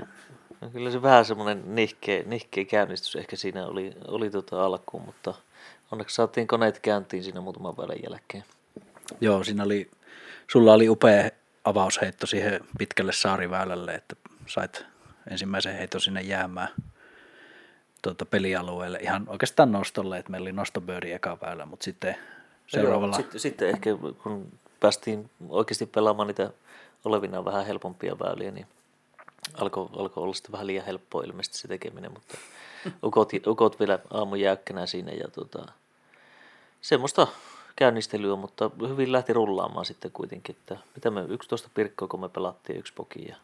[0.66, 5.34] No kyllä se vähän semmoinen nihkeä, nihkeä käynnistys ehkä siinä oli, oli tota alkuun, mutta
[5.92, 8.44] onneksi saatiin koneet käyntiin siinä muutaman välin jälkeen.
[9.22, 9.92] Joo, siinä oli,
[10.52, 11.30] sulla oli upea
[11.64, 14.16] avausheitto siihen pitkälle saariväylälle, että
[14.48, 14.86] sait
[15.32, 16.70] ensimmäisen heiton sinne jäämään
[18.02, 22.16] tuota, pelialueelle ihan oikeastaan nostolle, että meillä oli nostobööri eka väylä, mutta sitten
[22.68, 23.16] seuraavalla...
[23.16, 23.90] Joo, sitten, sitten ehkä
[24.24, 26.52] kun päästiin oikeasti pelaamaan niitä
[27.04, 28.68] olevina vähän helpompia väyliä, niin
[29.54, 32.38] alkoi alko olla sitten vähän liian helppoa ilmeisesti se tekeminen, mutta
[33.04, 35.66] ukot, ukot vielä aamun jäykkänä siinä ja tota,
[36.82, 37.28] semmoista
[37.76, 42.80] käynnistelyä, mutta hyvin lähti rullaamaan sitten kuitenkin, että mitä me 11 pirkkoa, kun me pelattiin
[42.80, 43.36] yksi poki ja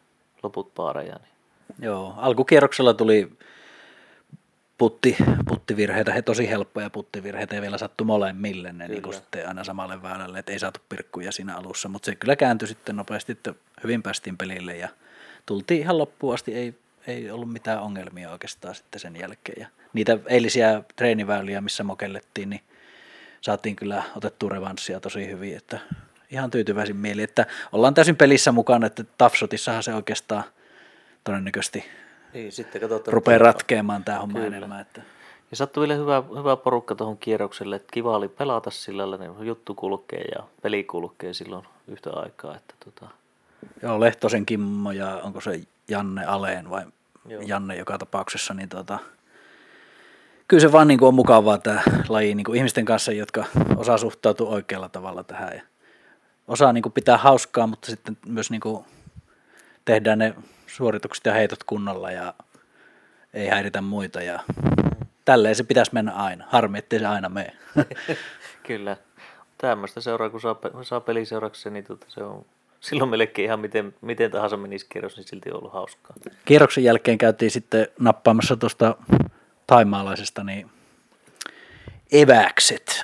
[0.43, 1.31] loput paareja, niin
[1.79, 3.31] Joo, alkukierroksella tuli
[4.77, 8.73] putti, puttivirheitä, he tosi helppoja puttivirheitä ja vielä sattui molemmille.
[8.73, 12.35] Ne niin sitten aina samalle väylälle, että ei saatu pirkkuja siinä alussa, mutta se kyllä
[12.35, 14.89] kääntyi sitten nopeasti, että hyvin päästiin pelille ja
[15.45, 16.73] tultiin ihan loppuun asti, ei,
[17.07, 22.61] ei ollut mitään ongelmia oikeastaan sitten sen jälkeen ja niitä eilisiä treeniväyliä, missä mokellettiin, niin
[23.41, 25.79] saatiin kyllä otettua revanssia tosi hyvin, että
[26.31, 30.43] ihan tyytyväisin mieli, että ollaan täysin pelissä mukana, että Tafsotissahan se oikeastaan
[31.23, 31.85] todennäköisesti
[32.33, 33.13] Niin, sitten katsotaan.
[33.13, 34.57] rupeaa ratkeamaan tämä homma Kyllä.
[34.57, 34.81] enemmän.
[34.81, 35.01] Että.
[35.51, 39.47] Ja sattui vielä hyvä, hyvä porukka tuohon kierrokselle, että kiva oli pelata sillä lailla, niin
[39.47, 42.55] juttu kulkee ja peli kulkee silloin yhtä aikaa.
[42.55, 43.07] Että tota,
[43.81, 46.83] Joo, Lehtosen Kimmo ja onko se Janne Aleen vai
[47.27, 47.41] Joo.
[47.45, 48.99] Janne joka tapauksessa, niin tota,
[50.47, 53.45] kyllä se vaan niin kuin on mukavaa tämä laji niin kuin ihmisten kanssa, jotka
[53.75, 55.61] osaa suhtautua oikealla tavalla tähän ja
[56.47, 58.85] osaa niin kuin pitää hauskaa, mutta sitten myös niin kuin
[59.85, 60.35] tehdään ne
[60.67, 62.33] suoritukset ja heitot kunnolla ja
[63.33, 64.39] ei häiritä muita ja
[65.25, 66.45] tälleen se pitäisi mennä aina.
[66.49, 67.55] Harmi, ettei se aina mene.
[68.67, 68.97] kyllä,
[69.57, 72.45] tämmöistä seuraa, kun saa, saa peliseuraksi, niin tota, se on
[72.81, 76.15] silloin melkein ihan miten, miten tahansa menisi kierros, niin silti on ollut hauskaa.
[76.45, 78.95] Kierroksen jälkeen käytiin sitten nappaamassa tuosta
[79.67, 80.69] taimaalaisesta niin
[82.11, 83.01] eväkset.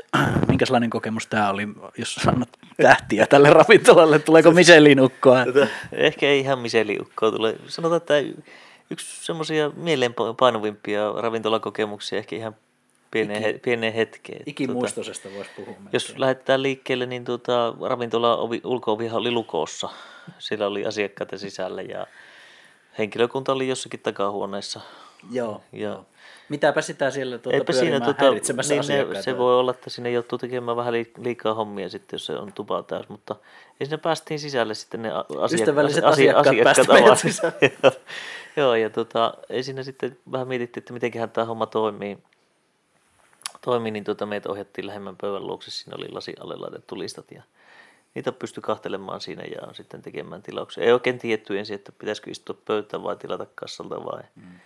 [0.47, 2.49] Minkälainen kokemus tämä oli, jos sanot
[2.81, 4.19] tähtiä tälle ravintolalle?
[4.19, 5.45] Tuleeko Michelin-ukkoa?
[5.45, 7.55] Tota, ehkä ei ihan miseliukkoa tule.
[7.67, 8.13] Sanotaan, että
[8.89, 12.55] yksi semmoisia mieleenpainuvimpia ravintolakokemuksia ehkä ihan
[13.11, 14.41] pieneen, he, pieneen hetkeen.
[14.45, 15.75] Ikimuistoisesta voisi puhua.
[15.93, 19.89] Jos lähdetään liikkeelle, niin tuota, ravintola ulko-ovihan oli lukossa.
[20.39, 22.07] Siellä oli asiakkaita sisällä ja
[22.97, 24.81] henkilökunta oli jossakin takahuoneessa.
[25.31, 25.61] Joo.
[25.73, 26.03] Ja
[26.49, 28.31] Mitäpä sitä siellä tuota Eipä siinä tuota, tuota,
[28.69, 32.25] niin ne, se voi olla, että sinne joutuu tekemään vähän li- liikaa hommia sitten, jos
[32.25, 33.35] se on tupa täys, mutta
[33.79, 37.21] ei sinne päästiin sisälle sitten ne asiak- Ystävälliset asia- asiakkaat meidät avasi.
[37.31, 37.53] sisään.
[37.83, 37.91] Joo.
[38.57, 42.17] Joo, ja tota, ei siinä sitten vähän mietittiin, että mitenköhän tämä homma toimii.
[43.67, 47.43] Toimii, niin tuota, meitä ohjattiin lähemmän pöydän luokse, siinä oli lasi alle laitettu listat ja
[48.15, 50.83] niitä pysty kahtelemaan siinä ja sitten tekemään tilauksia.
[50.83, 54.23] Ei oikein tietty ensin, että pitäisikö istua pöytään vai tilata kassalta vai.
[54.35, 54.59] Mm.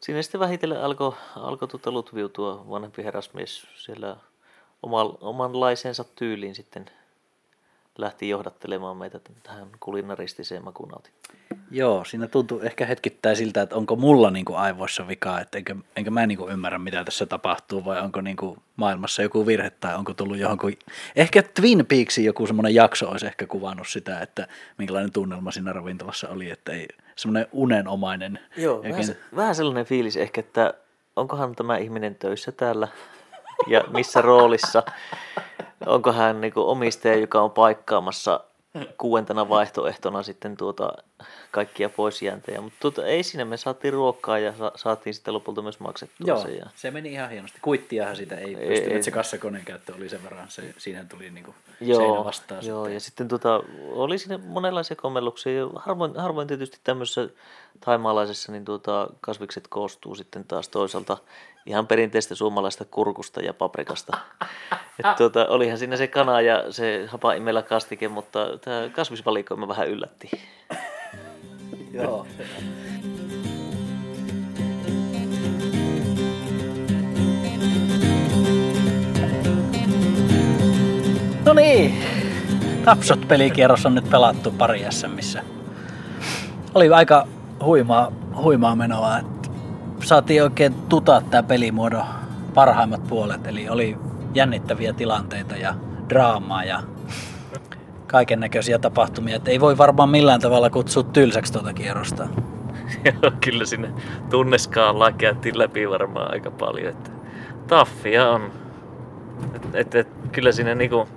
[0.00, 4.16] Siinä sitten vähitellen alkoi alko tuota lutviutua vanhempi herrasmies siellä
[4.82, 6.90] oman, omanlaisensa tyyliin sitten
[7.98, 11.14] lähti johdattelemaan meitä tähän kulinaristiseen makunautiin.
[11.70, 15.76] Joo, siinä tuntuu ehkä hetkittäin siltä, että onko mulla niin kuin aivoissa vikaa, että enkä,
[15.96, 19.70] enkä mä niin kuin ymmärrä, mitä tässä tapahtuu, vai onko niin kuin maailmassa joku virhe,
[19.70, 20.78] tai onko tullut johonkin...
[21.16, 26.28] Ehkä Twin Peaksin joku semmoinen jakso olisi ehkä kuvannut sitä, että minkälainen tunnelma siinä ravintolassa
[26.28, 28.38] oli, että ei semmoinen unenomainen.
[28.56, 30.74] Joo, vähän, se, vähän sellainen fiilis ehkä, että
[31.16, 32.88] onkohan tämä ihminen töissä täällä,
[33.66, 34.82] ja missä roolissa,
[35.86, 38.40] onko hän niin omistaja, joka on paikkaamassa
[38.98, 40.92] kuuentena vaihtoehtona sitten tuota
[41.50, 42.60] kaikkia poisjääntejä.
[42.60, 46.42] Mutta tuota, ei siinä, me saatiin ruokkaa ja sa- saatiin sitten lopulta myös maksettua Joo,
[46.42, 46.50] se.
[46.50, 46.66] Ja...
[46.74, 47.58] se meni ihan hienosti.
[47.62, 51.54] Kuittiahan sitä ei, ei pystynyt, se kassakoneen käyttö oli sen verran, se, siinä tuli niinku
[51.80, 52.66] Joo, seinä vastaan.
[52.66, 52.94] joo sitten.
[52.94, 55.52] ja sitten tota, oli siinä monenlaisia kommelluksia.
[55.52, 57.28] Ja harvoin, harvoin tietysti tämmöisessä
[57.84, 61.16] taimaalaisessa niin tuota, kasvikset koostuu sitten taas toisaalta
[61.66, 64.16] ihan perinteistä suomalaista kurkusta ja paprikasta.
[64.98, 70.30] Et tuota, olihan siinä se kana ja se hapaimella kastike, mutta tämä kasvisvalikoima vähän yllätti.
[71.92, 72.26] Joo.
[81.44, 82.04] No niin,
[82.84, 85.42] Tapsot pelikierros on nyt pelattu pari SMissä.
[86.74, 87.28] Oli aika
[87.64, 89.18] huimaa, huimaa menoa.
[89.18, 89.35] että
[90.04, 92.04] Saatiin oikein tutaa tämä pelimuodon
[92.54, 93.46] parhaimmat puolet.
[93.46, 93.96] Eli oli
[94.34, 95.74] jännittäviä tilanteita ja
[96.08, 96.82] draamaa ja
[98.06, 99.36] kaiken näköisiä tapahtumia.
[99.36, 102.28] Et ei voi varmaan millään tavalla kutsua tylsäksi tuota kierrosta.
[103.44, 103.90] Kyllä sinne
[104.30, 106.88] tunneskaallaan käytiin läpi varmaan aika paljon.
[106.88, 107.10] Että
[107.66, 108.50] taffia on.
[109.54, 111.08] Et, et, et, kyllä siinä niinku,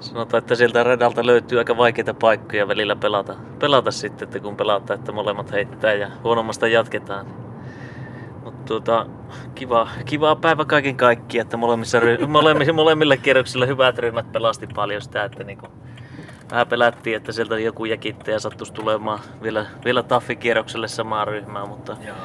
[0.00, 4.98] sanotaan, että sieltä radalta löytyy aika vaikeita paikkoja välillä pelata, pelata sitten, että kun pelataan,
[4.98, 7.26] että molemmat heittää ja huonommasta jatketaan.
[8.44, 9.06] Mutta tuota,
[9.54, 15.02] kiva, kiva päivä kaiken kaikkiaan, että molemmissa, ry- molemmilla, molemmilla kierroksilla hyvät ryhmät pelasti paljon
[15.02, 15.66] sitä, että niinku,
[16.50, 22.16] vähän pelättiin, että sieltä joku jäkittäjä sattuisi tulemaan vielä, vielä taffikierrokselle samaan ryhmään, mutta Joo.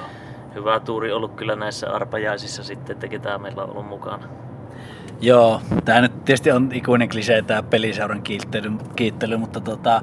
[0.56, 4.45] hyvä tuuri ollut kyllä näissä arpajaisissa sitten, että ketään meillä on ollut mukana.
[5.22, 10.02] Joo, tämä nyt tietysti on ikuinen klisee tämä peliseuran kiittely, kiittely mutta tota,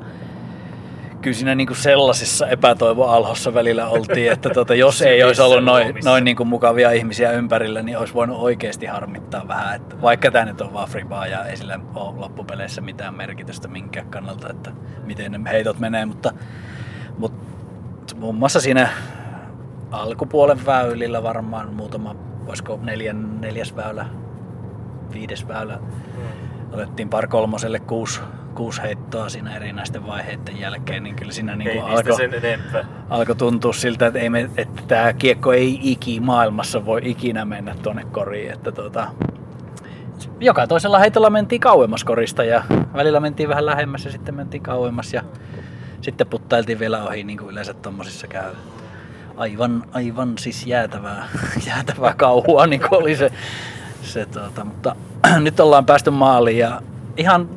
[1.22, 6.25] kyllä siinä niinku sellaisessa epätoivoalhossa välillä oltiin, että tota, jos ei olisi ollut noin, noin
[6.25, 9.77] niinku mukavia ihmisiä ympärillä, niin olisi voinut oikeasti harmittaa vähän.
[9.77, 14.07] Että vaikka tämä nyt on vaan fribaa ja ei sillä ole loppupeleissä mitään merkitystä minkään
[14.11, 14.70] kannalta, että
[15.05, 16.33] miten ne heitot menee, mutta,
[17.18, 18.88] mutta muun muassa siinä
[19.90, 24.07] alkupuolen väylillä varmaan muutama, olisiko neljän, neljäs väylä,
[25.12, 25.79] viides väylä,
[26.72, 28.20] otettiin par kolmoselle kuusi,
[28.55, 32.16] kuusi heittoa siinä erinäisten vaiheiden jälkeen, niin kyllä siinä niin alkoi,
[33.11, 37.75] alkoi tuntua siltä, että, ei me, että tämä kiekko ei iki maailmassa voi ikinä mennä
[37.83, 38.53] tuonne koriin.
[38.53, 39.07] Että tota,
[40.40, 45.12] joka toisella heitolla mentiin kauemmas korista ja välillä mentiin vähän lähemmäs ja sitten mentiin kauemmas
[45.12, 45.22] ja
[46.01, 48.53] sitten puttailtiin vielä ohi niin kuin yleensä tommosissa käy.
[49.37, 51.29] Aivan, aivan siis jäätävää,
[51.68, 53.33] jäätävää kauhua niin kuin oli se,
[54.03, 54.97] se tuota, mutta
[55.41, 56.83] nyt ollaan päästy maaliin ja
[57.17, 57.49] ihan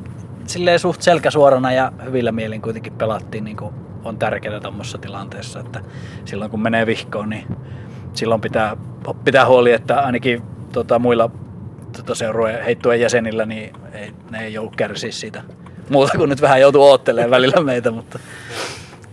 [0.46, 5.80] silleen suht selkäsuorana ja hyvillä mielin kuitenkin pelattiin niin kuin on tärkeää tuommoisessa tilanteessa, että
[6.24, 7.46] silloin kun menee vihkoon, niin
[8.14, 8.76] silloin pitää,
[9.24, 11.30] pitää huoli, että ainakin tota, muilla
[11.96, 15.42] tota, seurueen heittujen jäsenillä, niin ei, ne ei joudu kärsiä siitä
[15.88, 18.18] muuta kuin nyt vähän joutuu oottelemaan välillä meitä, mutta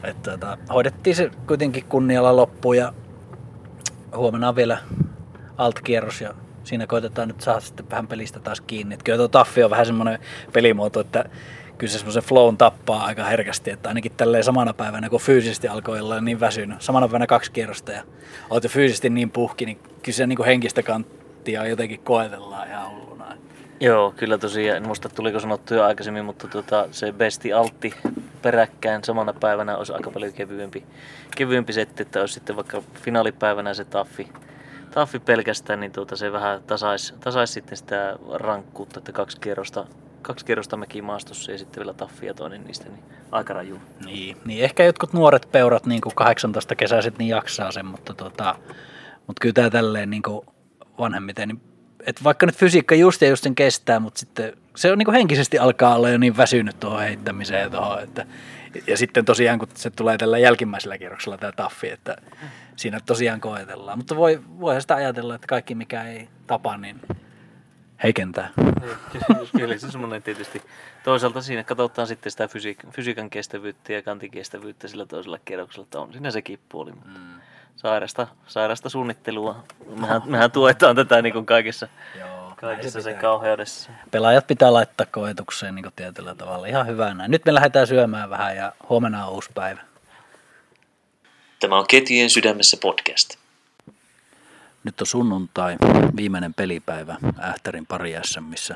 [0.03, 2.93] et, tota, hoidettiin se kuitenkin kunnialla loppuun ja
[4.15, 4.77] huomenna on vielä
[5.57, 8.93] altkierros ja siinä koitetaan nyt saada sitten vähän pelistä taas kiinni.
[8.93, 10.19] Et kyllä tuo Taffi on vähän semmoinen
[10.53, 11.25] pelimuoto, että
[11.77, 15.99] kyllä se semmoisen flown tappaa aika herkästi, että ainakin tälleen samana päivänä, kun fyysisesti alkoi
[15.99, 18.03] olla niin väsynyt, samana päivänä kaksi kierrosta ja
[18.49, 23.37] olet jo fyysisesti niin puhki, niin kyllä se niin henkistä kanttia jotenkin koetellaan ihan hulluna.
[23.79, 27.93] Joo, kyllä tosiaan, en muista tuliko sanottu jo aikaisemmin, mutta tota, se besti altti
[28.41, 30.83] peräkkäin samana päivänä olisi aika paljon kevyempi,
[31.35, 34.29] kevyempi setti, että olisi sitten vaikka finaalipäivänä se taffi,
[34.93, 39.85] taffi pelkästään, niin tuota, se vähän tasaisi, tasais sitten sitä rankkuutta, että kaksi kierrosta,
[40.21, 43.79] kaksi kierrosta mäkimaastossa ja sitten vielä taffi ja toinen niistä, niin aika raju.
[44.05, 48.55] Niin, niin ehkä jotkut nuoret peurat, niin kuin 18 kesäiset, niin jaksaa sen, mutta, tota,
[49.27, 50.45] mutta kyllä tämä tälleen niin kuin
[50.99, 51.61] vanhemmiten, niin
[52.05, 55.15] että vaikka nyt fysiikka just ja just sen kestää, mutta sitten se on niin kuin
[55.15, 58.25] henkisesti alkaa olla jo niin väsynyt tuohon heittämiseen tuohon, että
[58.87, 62.15] ja sitten tosiaan, kun se tulee tällä jälkimmäisellä kierroksella tämä taffi, että
[62.75, 63.97] siinä tosiaan koetellaan.
[63.97, 67.01] Mutta voi, voi sitä ajatella, että kaikki mikä ei tapa, niin
[68.03, 68.49] heikentää.
[68.81, 68.97] Niin,
[69.57, 70.61] Kyllä se semmoinen tietysti.
[71.03, 76.13] Toisaalta siinä katsotaan sitten sitä fysiik- fysiikan kestävyyttä ja kantikestävyyttä sillä toisella kierroksella, että on
[76.13, 76.91] siinä sekin puoli.
[76.91, 77.39] Mutta Mm.
[77.75, 79.63] sairasta, sairasta suunnittelua.
[79.95, 81.87] Mehän, mehän tuetaan tätä niin kuin kaikessa,
[82.19, 83.91] Joo, kaikessa sen kauheudessa.
[84.11, 86.67] Pelaajat pitää laittaa koetukseen niin tietyllä tavalla.
[86.67, 87.31] Ihan hyvä näin.
[87.31, 89.81] Nyt me lähdetään syömään vähän ja huomenna on uusi päivä.
[91.63, 93.35] Tämä on Ketjujen sydämessä podcast.
[94.83, 95.75] Nyt on sunnuntai,
[96.15, 98.75] viimeinen pelipäivä Ähtärin pari missä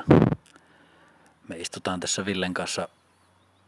[1.48, 2.88] me istutaan tässä Villen kanssa,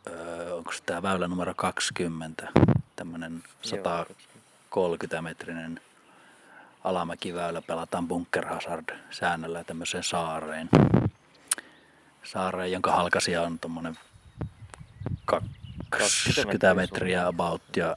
[0.06, 2.48] öö, onko tämä väylä numero 20,
[2.96, 5.80] tämmöinen 130 metrinen
[6.84, 10.68] alamäkiväylä, pelataan Bunker Hazard säännöllä tämmöiseen saareen.
[12.24, 13.98] Saareen, jonka halkasia on tuommoinen
[15.24, 17.96] 20 metriä about ja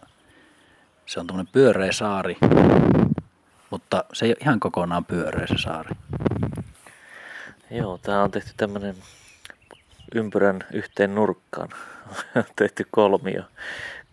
[1.06, 2.38] se on tuommoinen pyöreä saari,
[3.70, 5.96] mutta se ei ole ihan kokonaan pyöreä se saari.
[7.72, 8.96] Joo, tää on tehty tämmönen
[10.16, 11.70] ympyrän yhteen nurkkaan.
[12.56, 13.44] tehty kolmio,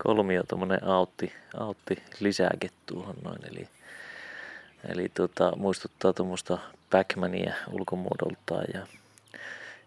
[0.03, 3.39] kolmio tommonen autti, autti lisääke tuohon noin.
[3.51, 3.69] Eli,
[4.87, 6.57] eli tota, muistuttaa tuommoista
[6.89, 8.87] Backmania ulkomuodoltaan ja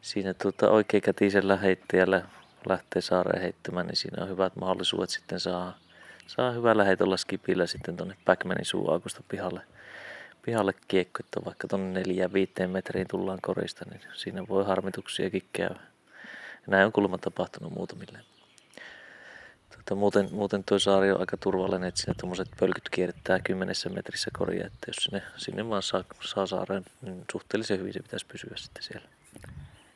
[0.02, 2.22] siinä tota, oikeakätisellä heittäjällä
[2.68, 5.78] lähtee saareen heittämään, niin siinä on hyvät mahdollisuudet sitten saa,
[6.26, 9.60] saa hyvällä heitolla skipillä sitten tuonne Backmanin suuaukosta pihalle,
[10.42, 15.80] pihalle kiekko, että vaikka tuonne neljään viiteen metriin tullaan korista, niin siinä voi harmituksiakin käydä.
[16.66, 18.18] Näin on kuulemma tapahtunut muutamille.
[19.76, 24.30] Tota, muuten, muuten tuo saari on aika turvallinen, että siinä tuommoiset pölkyt kiertää kymmenessä metrissä
[24.38, 28.52] koria, että jos sinne, sinne vaan saa, saa saareen, niin suhteellisen hyvin se pitäisi pysyä
[28.56, 29.13] sitten siellä.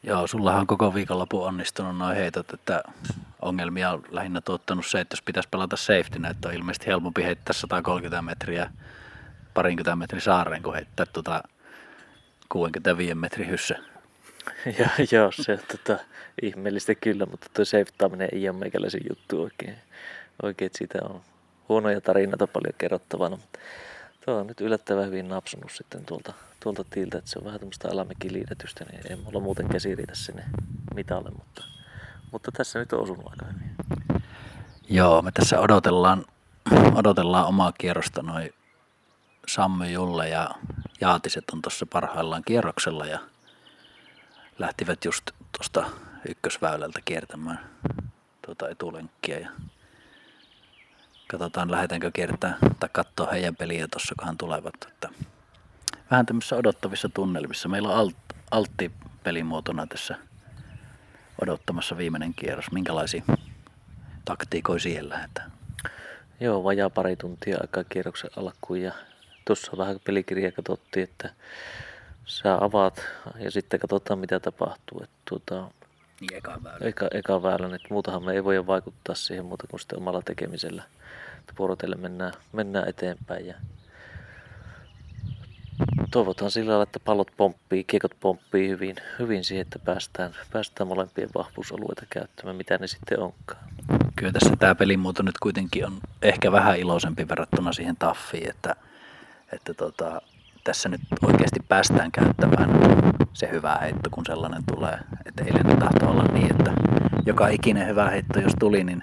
[0.03, 2.83] Joo, sullahan on koko viikonloppu onnistunut noin heitot, että
[3.43, 7.53] ongelmia on lähinnä tuottanut se, että jos pitäisi pelata safety, että on ilmeisesti helpompi heittää
[7.53, 8.71] 130 metriä
[9.55, 11.43] parinkymmentä metrin saareen, kuin heittää tuota
[12.49, 13.79] 65 metrin hyssä.
[14.79, 16.05] Ja, joo, se on tota,
[16.43, 19.79] ihmeellistä kyllä, mutta tuo safetaaminen ei ole meikäläisen juttu oikein.
[20.43, 21.21] Oikein, siitä on
[21.69, 23.59] huonoja tarinoita paljon kerrottavana, mutta
[24.29, 27.89] tuo on nyt yllättävän hyvin napsunut sitten tuolta, tuolta tiiltä, että se on vähän tämmöistä
[27.93, 30.45] alamäkiliidetystä, niin ei mulla muuten käsi riitä sinne
[30.95, 31.65] mitalle, mutta,
[32.33, 33.77] mutta tässä nyt on osunut aika hyvin.
[34.89, 36.25] Joo, me tässä odotellaan,
[36.95, 38.55] odotellaan omaa kierrosta noin
[39.47, 40.51] Sammy, Julle ja
[41.01, 43.19] Jaatiset on tuossa parhaillaan kierroksella ja
[44.59, 45.91] lähtivät just tuosta
[46.29, 47.61] ykkösväylältä kiertämään
[48.47, 49.51] tuota etulenkkiä ja
[51.29, 54.75] katsotaan lähdetäänkö kiertää tai katsoa heidän peliä tuossa kun hän tulevat.
[54.89, 55.09] Että
[56.11, 57.69] vähän tämmöisissä odottavissa tunnelmissa.
[57.69, 58.17] Meillä on alt,
[58.51, 58.91] altti
[59.23, 60.17] pelimuotona tässä
[61.43, 62.73] odottamassa viimeinen kierros.
[62.73, 63.23] Minkälaisia
[64.25, 65.53] taktiikoja siihen lähdetään?
[66.41, 68.93] Joo, vajaa pari tuntia aikaa kierroksen alkuun ja
[69.45, 71.31] tuossa vähän pelikirja katsottiin, että
[72.25, 73.07] sä avaat
[73.39, 75.01] ja sitten katsotaan mitä tapahtuu.
[75.03, 75.71] Että tuota,
[76.21, 76.79] Niin eka väylä.
[76.81, 80.83] eka, eka väylän, että muutahan me ei voi vaikuttaa siihen muuta kuin sitten omalla tekemisellä.
[81.39, 83.55] Että vuorotellen mennään, mennään eteenpäin ja
[86.11, 91.29] toivotaan sillä lailla, että pallot pomppii, kiekot pomppii hyvin, hyvin siihen, että päästään, päästään molempien
[91.35, 93.69] vahvuusalueita käyttämään, mitä ne sitten onkaan.
[94.17, 98.77] Kyllä tässä tämä pelimuoto nyt kuitenkin on ehkä vähän iloisempi verrattuna siihen taffiin, että,
[99.53, 100.23] että tota,
[100.69, 102.71] tässä nyt oikeasti päästään käyttämään
[103.33, 104.99] se hyvä heitto, kun sellainen tulee.
[105.27, 106.73] Että eilen tahtoi olla niin, että
[107.27, 109.03] joka ikinen hyvä heitto, jos tuli, niin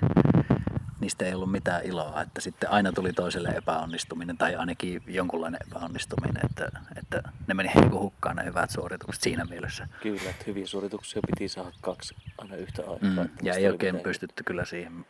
[1.00, 2.22] niistä ei ollut mitään iloa.
[2.22, 7.92] Että sitten aina tuli toiselle epäonnistuminen tai ainakin jonkunlainen epäonnistuminen, että, että ne meni niin
[7.92, 9.88] kuin hukkaan ne hyvät suoritukset siinä mielessä.
[10.02, 13.24] Kyllä, että hyviä suorituksia piti saada kaksi aina yhtä aikaa.
[13.24, 15.06] Mm, ja ei oikein mitään- pystytty kyllä siihen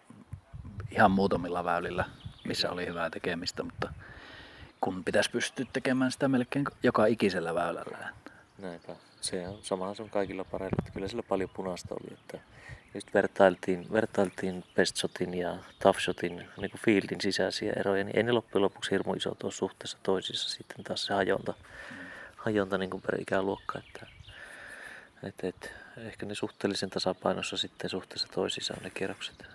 [0.92, 2.06] ihan muutamilla väylillä,
[2.48, 3.94] missä oli hyvää tekemistä, mutta
[4.86, 8.10] kun pitäisi pystyä tekemään sitä melkein joka ikisellä väylällä.
[8.58, 8.96] Näinpä.
[9.22, 12.40] Se on samahan se on kaikilla pareilla, että kyllä sillä paljon punaista oli, että
[12.94, 18.24] just vertailtiin, vertailtiin best shotin ja tough shotin niin kuin fieldin sisäisiä eroja, niin ei
[18.24, 21.54] ne loppujen lopuksi hirmu iso tuossa suhteessa toisissa sitten taas se hajonta,
[22.36, 24.08] hajonta niin kuin per ikäluokka, että,
[25.24, 29.46] että, että ehkä ne suhteellisen tasapainossa sitten suhteessa toisissa on ne kierrokset.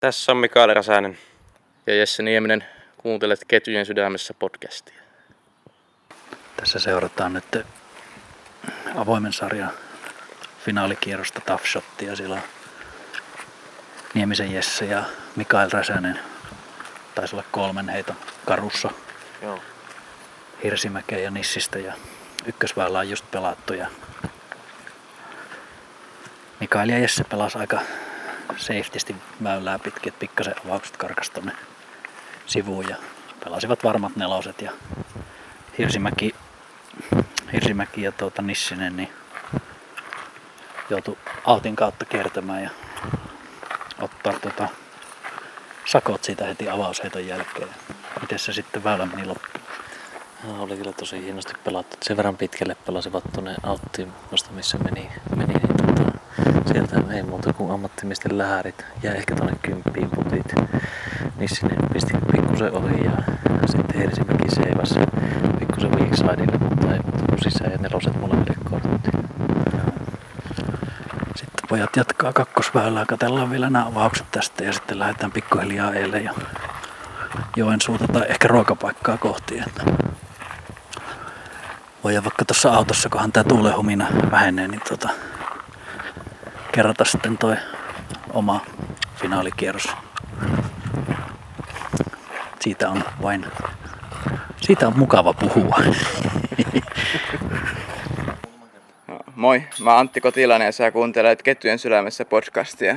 [0.00, 1.18] Tässä on Mikael Räsänen
[1.86, 2.64] ja Jesse Nieminen.
[3.02, 5.02] Kuuntelet Ketjujen sydämessä podcastia.
[6.56, 7.66] Tässä seurataan nyt
[8.94, 9.70] avoimen sarjan
[10.64, 12.16] finaalikierrosta Tough Shottia.
[12.16, 12.42] Siellä on
[14.14, 15.04] Niemisen Jesse ja
[15.36, 16.18] Mikael Räsänen.
[17.14, 18.90] Taisi olla kolmen heiton karussa
[19.42, 19.58] Joo.
[20.64, 21.92] Hirsimäkeä ja Nissistä ja
[22.46, 23.86] ykkösväylä on just pelattu ja
[26.60, 27.80] Mikael ja Jesse pelas aika
[28.56, 31.52] safetysti väylää pitkin, että pikkasen avaukset karkas tonne
[32.46, 32.96] sivuun ja
[33.44, 34.72] pelasivat varmat neloset ja
[35.78, 36.34] Hirsimäki,
[37.52, 39.12] Hirsimäki ja tuota Nissinen, niin
[40.90, 42.70] joutui Altin kautta kiertämään ja
[44.00, 44.68] ottaa tota
[45.84, 47.68] sakot siitä heti avausheiton jälkeen.
[48.20, 49.64] Miten se sitten väylä meni loppuun?
[50.44, 51.96] No, oli kyllä tosi hienosti pelattu.
[52.02, 56.11] Sen verran pitkälle pelasivat tuonne Alttiin vasta missä meni, meni niin tota,
[56.66, 60.54] sieltä ei muuta kuin ammattimisten lähärit ja ehkä tuonne kymppiin putit.
[61.38, 63.12] Niin sinne pisti pikkusen ohi ja
[63.66, 64.94] sitten Hersimäki seivas
[65.58, 69.10] pikkusen weaksidelle, mutta ei muuta kuin sisään ja neloset molemmille kortti.
[71.36, 76.34] Sitten pojat jatkaa kakkosväylää, katsellaan vielä nämä avaukset tästä ja sitten lähdetään pikkuhiljaa eilen ja
[77.56, 79.58] Joensuuta tai ehkä ruokapaikkaa kohti.
[79.66, 79.82] Että
[82.04, 85.08] voidaan vaikka tuossa autossa, kunhan tämä tuulehumina vähenee, niin tota,
[86.72, 87.56] kerrata sitten toi
[88.32, 88.60] oma
[89.16, 89.88] finaalikierros.
[92.60, 93.46] Siitä on vain,
[94.56, 95.76] siitä on mukava puhua.
[99.36, 102.96] Moi, mä Antti Kotilainen ja sä kuuntelet Ketjujen sydämessä podcastia.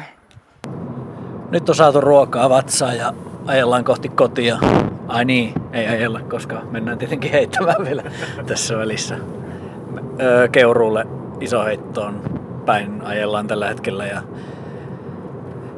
[1.49, 3.13] Nyt on saatu ruokaa vatsaan ja
[3.45, 4.57] ajellaan kohti kotia.
[5.07, 8.03] Ai niin, ei ajella, koska mennään tietenkin heittämään vielä
[8.47, 9.17] tässä välissä.
[10.21, 11.07] Öö, Keuruulle
[11.39, 14.21] isoheittoon päin ajellaan tällä hetkellä ja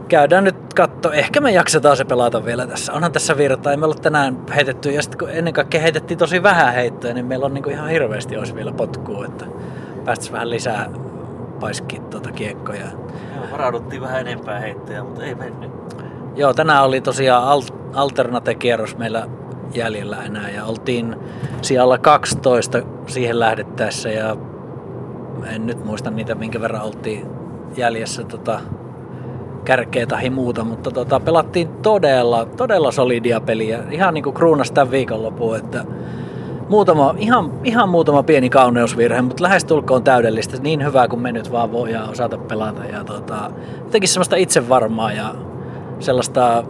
[0.08, 1.12] käydään nyt katto.
[1.12, 2.94] Ehkä me jaksetaan se pelata vielä tässä.
[2.94, 3.72] Onhan tässä virtaa.
[3.72, 7.26] Ei me olla tänään heitetty ja sitten kun ennen kaikkea heitettiin tosi vähän heittoja, niin
[7.26, 9.46] meillä on niinku ihan hirveästi olisi vielä potkua, että
[10.06, 10.90] päästäisiin vähän lisää
[11.60, 12.86] paiskiin tuota kiekkoja.
[13.36, 15.72] Joo, varauduttiin vähän enempää heittoja, mutta ei mennyt.
[16.36, 17.62] Joo, tänään oli tosiaan al-
[17.94, 19.28] alternate-kierros meillä
[19.74, 21.16] jäljellä enää ja oltiin
[21.62, 24.38] siellä 12 siihen lähdettäessä ja
[25.46, 27.28] en nyt muista niitä minkä verran oltiin
[27.78, 28.60] jäljessä tota,
[29.66, 33.84] kärkeä tai muuta, mutta tota, pelattiin todella, todella solidia peliä.
[33.92, 35.86] Ihan niin kuin kruunas tämän viikonlopun, että
[36.70, 40.58] muutama, ihan, ihan muutama pieni kauneusvirhe, mutta lähestulkoon täydellistä.
[40.62, 42.86] Niin hyvää kuin me nyt vaan voidaan osata pelata.
[42.86, 43.52] Ja tota,
[43.84, 45.36] jotenkin semmoista itsevarmaa ja
[46.00, 46.64] sellaista,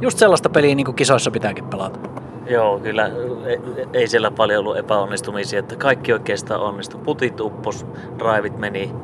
[0.00, 1.98] just sellaista peliä niin kuin kisoissa pitääkin pelata.
[2.46, 3.10] Joo, kyllä
[3.46, 3.60] ei,
[3.92, 7.00] ei siellä paljon ollut epäonnistumisia, että kaikki oikeastaan onnistui.
[7.04, 7.86] Putit uppos,
[8.18, 8.94] raivit meni,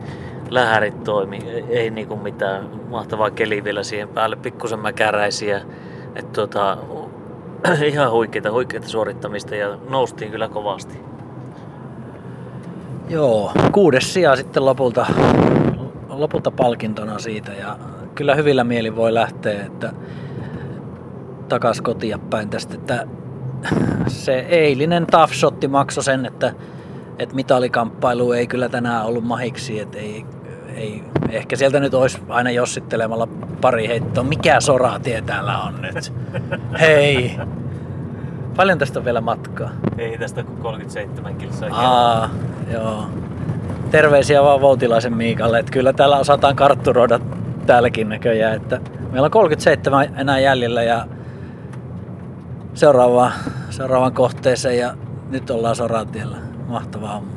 [0.50, 5.60] lähärit toimi, ei, ei niinku mitään mahtavaa keli vielä siihen päälle, pikkusen mäkäräisiä.
[6.16, 6.76] Että tota,
[7.86, 11.00] ihan huikeita, huikeita suorittamista ja noustiin kyllä kovasti.
[13.08, 15.06] Joo, kuudes sija sitten lopulta,
[16.08, 17.76] lopulta palkintona siitä ja
[18.14, 19.92] kyllä hyvillä mieli voi lähteä, että
[21.48, 23.06] takas kotia päin tästä, että
[24.06, 26.52] se eilinen tough shotti maksoi sen, että,
[27.18, 30.24] että mitalikamppailu ei kyllä tänään ollut mahiksi, että ei,
[30.74, 33.28] ei, ehkä sieltä nyt olisi aina jossittelemalla
[33.60, 34.24] pari heittoa.
[34.24, 36.12] Mikä soratie täällä on nyt?
[36.80, 37.36] Hei!
[38.56, 39.70] Paljon tästä on vielä matkaa?
[39.98, 41.68] Ei tästä kuin 37 kilsaa.
[41.72, 42.30] Aa,
[42.72, 43.06] joo.
[43.90, 47.20] Terveisiä vaan Voutilaisen Miikalle, että kyllä täällä osataan kartturoida
[47.66, 48.80] täälläkin näköjään, että
[49.10, 51.06] meillä on 37 enää jäljellä ja
[52.74, 53.32] seuraavaan,
[53.70, 54.94] seuraavaan kohteeseen ja
[55.30, 56.36] nyt ollaan soratiellä.
[56.68, 57.30] Mahtavaa homma.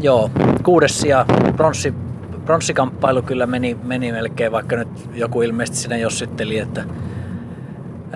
[0.00, 0.30] Joo,
[0.62, 1.94] kuudes sija, bronssi,
[2.44, 6.84] pronssikamppailu kyllä meni, meni melkein, vaikka nyt joku ilmeisesti sinne jossitteli, että,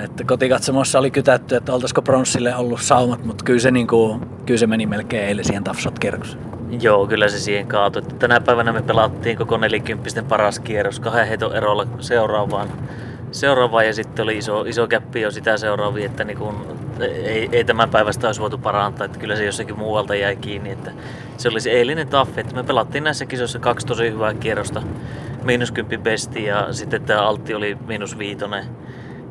[0.05, 4.59] että kotikatsomossa oli kytätty, että oltaisiko pronssille ollut saumat, mutta kyllä se, niin kuin, kyllä
[4.59, 5.99] se meni melkein eilen siihen Tafsot.
[6.83, 8.03] Joo, kyllä se siihen kaatui.
[8.03, 12.69] Tänä päivänä me pelattiin koko 40 paras kierros kahden heiton erolla seuraavaan.
[13.33, 16.67] Seuraavaan ja sitten oli iso, iso käppi jo sitä seuraavia, että niin kun,
[17.01, 20.71] ei, ei tämän päivästä olisi voitu parantaa, että kyllä se jossakin muualta jäi kiinni.
[20.71, 20.91] Että
[21.37, 24.83] se oli se eilinen taffi, että me pelattiin näissä kisoissa kaksi tosi hyvää kierrosta,
[25.45, 28.65] miinus kymppi besti ja sitten tämä altti oli miinus viitonen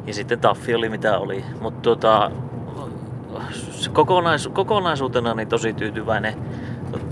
[0.08, 1.44] ja sitten taffi oli mitä oli.
[1.62, 2.32] Mutta tuota,
[3.94, 6.34] kokonais, kokonaisuutena niin tosi tyytyväinen,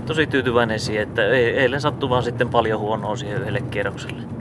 [0.06, 4.37] tosi tyytyväinen siihen, että e- eilen sattui vaan sitten paljon huonoa siihen yhdelle kierrokselle.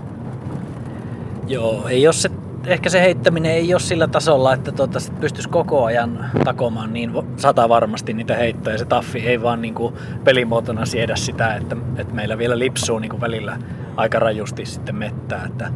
[1.47, 2.29] Joo, ei ole se,
[2.65, 7.11] ehkä se heittäminen ei ole sillä tasolla, että tuota, sit pystyisi koko ajan takomaan niin
[7.37, 8.77] sata varmasti niitä heittoja.
[8.77, 9.93] Se taffi ei vaan niin kuin
[10.23, 13.57] pelimuotona siedä sitä, että, että meillä vielä lipsuu niin kuin välillä
[13.95, 15.45] aika rajusti sitten mettää.
[15.45, 15.71] Että,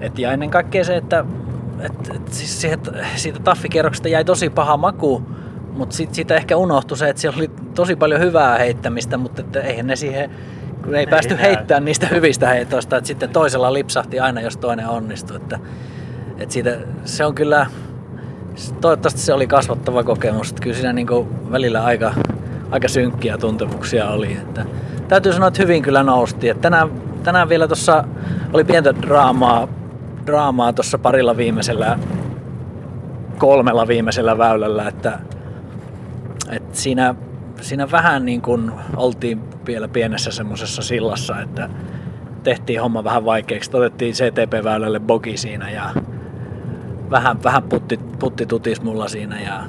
[0.00, 1.24] et, ja ennen kaikkea se, että
[1.80, 2.78] et, et, siis siihen,
[3.16, 5.22] siitä taffikierroksesta jäi tosi paha maku,
[5.72, 9.60] mutta sit, siitä ehkä unohtui se, että siellä oli tosi paljon hyvää heittämistä, mutta että
[9.60, 10.30] eihän ne siihen
[10.84, 15.36] kun ei, päästy heittämään niistä hyvistä heitoista, että sitten toisella lipsahti aina, jos toinen onnistui.
[15.36, 15.58] Että,
[16.38, 17.66] että siitä, se on kyllä,
[18.80, 22.14] toivottavasti se oli kasvattava kokemus, että kyllä siinä niin kuin välillä aika,
[22.70, 24.32] aika synkkiä tuntemuksia oli.
[24.32, 24.66] Että,
[25.08, 26.48] täytyy sanoa, että hyvin kyllä nousti.
[26.48, 26.90] Että tänään,
[27.22, 28.04] tänään vielä tuossa
[28.52, 29.68] oli pientä draamaa,
[30.26, 31.98] draamaa tuossa parilla viimeisellä,
[33.38, 35.18] kolmella viimeisellä väylällä, että,
[36.50, 37.14] että siinä
[37.62, 41.68] siinä vähän niin kuin oltiin vielä pienessä semmoisessa sillassa, että
[42.42, 43.76] tehtiin homma vähän vaikeaksi.
[43.76, 45.90] Otettiin CTP-väylälle bogi siinä ja
[47.10, 49.62] vähän, vähän putti, putti tutis mulla siinä ja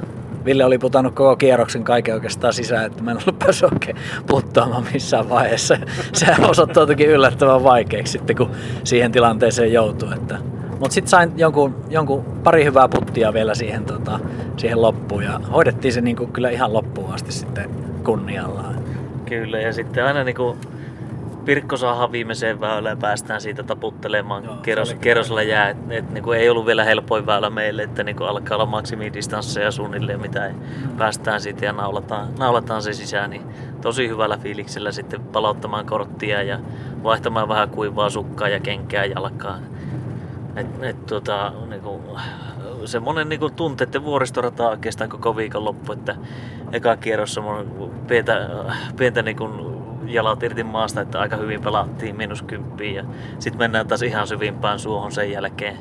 [0.46, 4.86] Ville oli putannut koko kierroksen kaiken oikeastaan sisään, että mä en ollut päässyt oikein puttaamaan
[4.94, 5.78] missään vaiheessa.
[6.14, 8.52] Se osoittautuikin yllättävän vaikeaksi sitten, kun
[8.84, 10.14] siihen tilanteeseen joutui.
[10.14, 10.38] Että.
[10.80, 14.20] Mutta sitten sain jonkun, jonkun pari hyvää puttia vielä siihen, tota,
[14.58, 17.70] siihen loppuun ja hoidettiin se niinku kyllä ihan loppuun asti sitten
[18.04, 18.83] kunniallaan.
[19.26, 20.58] Kyllä, ja sitten aina niinku
[21.46, 24.44] Pirkko saadaan viimeiseen väylään päästään siitä taputtelemaan.
[24.44, 28.24] Joo, Kerros, kerrosella jää, et, et, niinku ei ollut vielä helpoin väylä meille, että niinku
[28.24, 30.54] alkaa olla maksimidistansseja suunnilleen, mitä ei.
[30.98, 33.30] päästään siitä ja naulataan, naulataan se sisään.
[33.30, 33.42] Niin
[33.82, 36.60] tosi hyvällä fiiliksellä sitten palauttamaan korttia ja
[37.04, 39.64] vaihtamaan vähän kuivaa sukkaa ja kenkää jalkaan.
[40.56, 42.02] Et, et, tota, niinku,
[42.86, 46.16] semmonen niinku tunteiden vuoristorata oikeastaan koko viikon loppu, että
[46.72, 47.68] eka kierros semmonen
[48.08, 48.50] pientä,
[48.98, 49.50] pientä niinku
[50.06, 53.04] jalat irti maasta, että aika hyvin pelattiin miinus kymppiin ja
[53.40, 55.78] sitten mennään taas ihan syvimpään suohon sen jälkeen.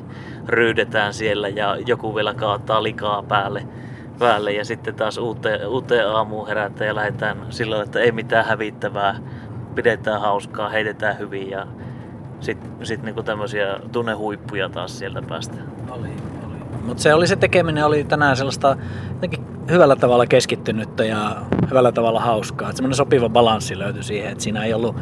[0.47, 3.67] Ryydetään siellä ja joku vielä kaataa likaa päälle,
[4.19, 9.15] päälle ja sitten taas uuteen, uuteen aamuun herätään ja lähdetään silloin, että ei mitään hävittävää,
[9.75, 11.67] pidetään hauskaa, heitetään hyvin ja
[12.39, 15.55] sitten sit niinku tämmöisiä tunnehuippuja taas sieltä päästä.
[15.89, 16.32] Oli.
[16.83, 18.77] Mutta se oli se tekeminen oli tänään sellaista
[19.13, 21.35] jotenkin hyvällä tavalla keskittynyttä ja
[21.69, 22.69] hyvällä tavalla hauskaa.
[22.69, 24.95] Et semmoinen sopiva balanssi löytyi siihen, että siinä ei ollut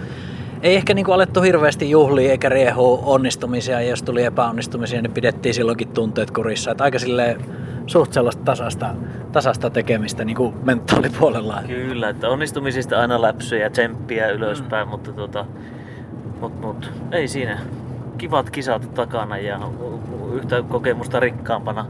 [0.62, 5.56] ei ehkä niinku alettu hirveästi juhlia eikä riehu onnistumisia ja jos tuli epäonnistumisia, niin pidettiin
[5.56, 6.72] silloinkin tunteet kurissa.
[6.72, 7.46] Et aika silleen
[7.88, 8.96] suht sellaista tasasta,
[9.32, 11.64] tasasta tekemistä niin kuin mentaalipuolella.
[11.68, 14.92] Kyllä, että onnistumisista aina läpsyjä, tsemppiä ylöspäin, mm.
[14.92, 15.46] mutta tota,
[16.42, 17.60] mut, mut, ei siinä.
[18.18, 19.60] Kivat kisat takana ja
[20.34, 21.86] yhtä kokemusta rikkaampana,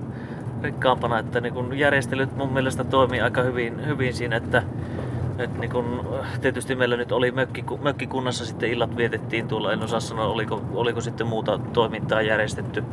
[0.64, 4.64] rikkaampana että niin kun järjestelyt mun mielestä toimii aika hyvin, hyvin siinä, että
[5.40, 6.08] et niin kun,
[6.42, 11.02] tietysti meillä nyt oli mökki, mökkikunnassa sitten illat vietettiin tuolla, en osaa sanoa oliko, oliko
[11.02, 12.84] sitten muuta toimintaa järjestetty,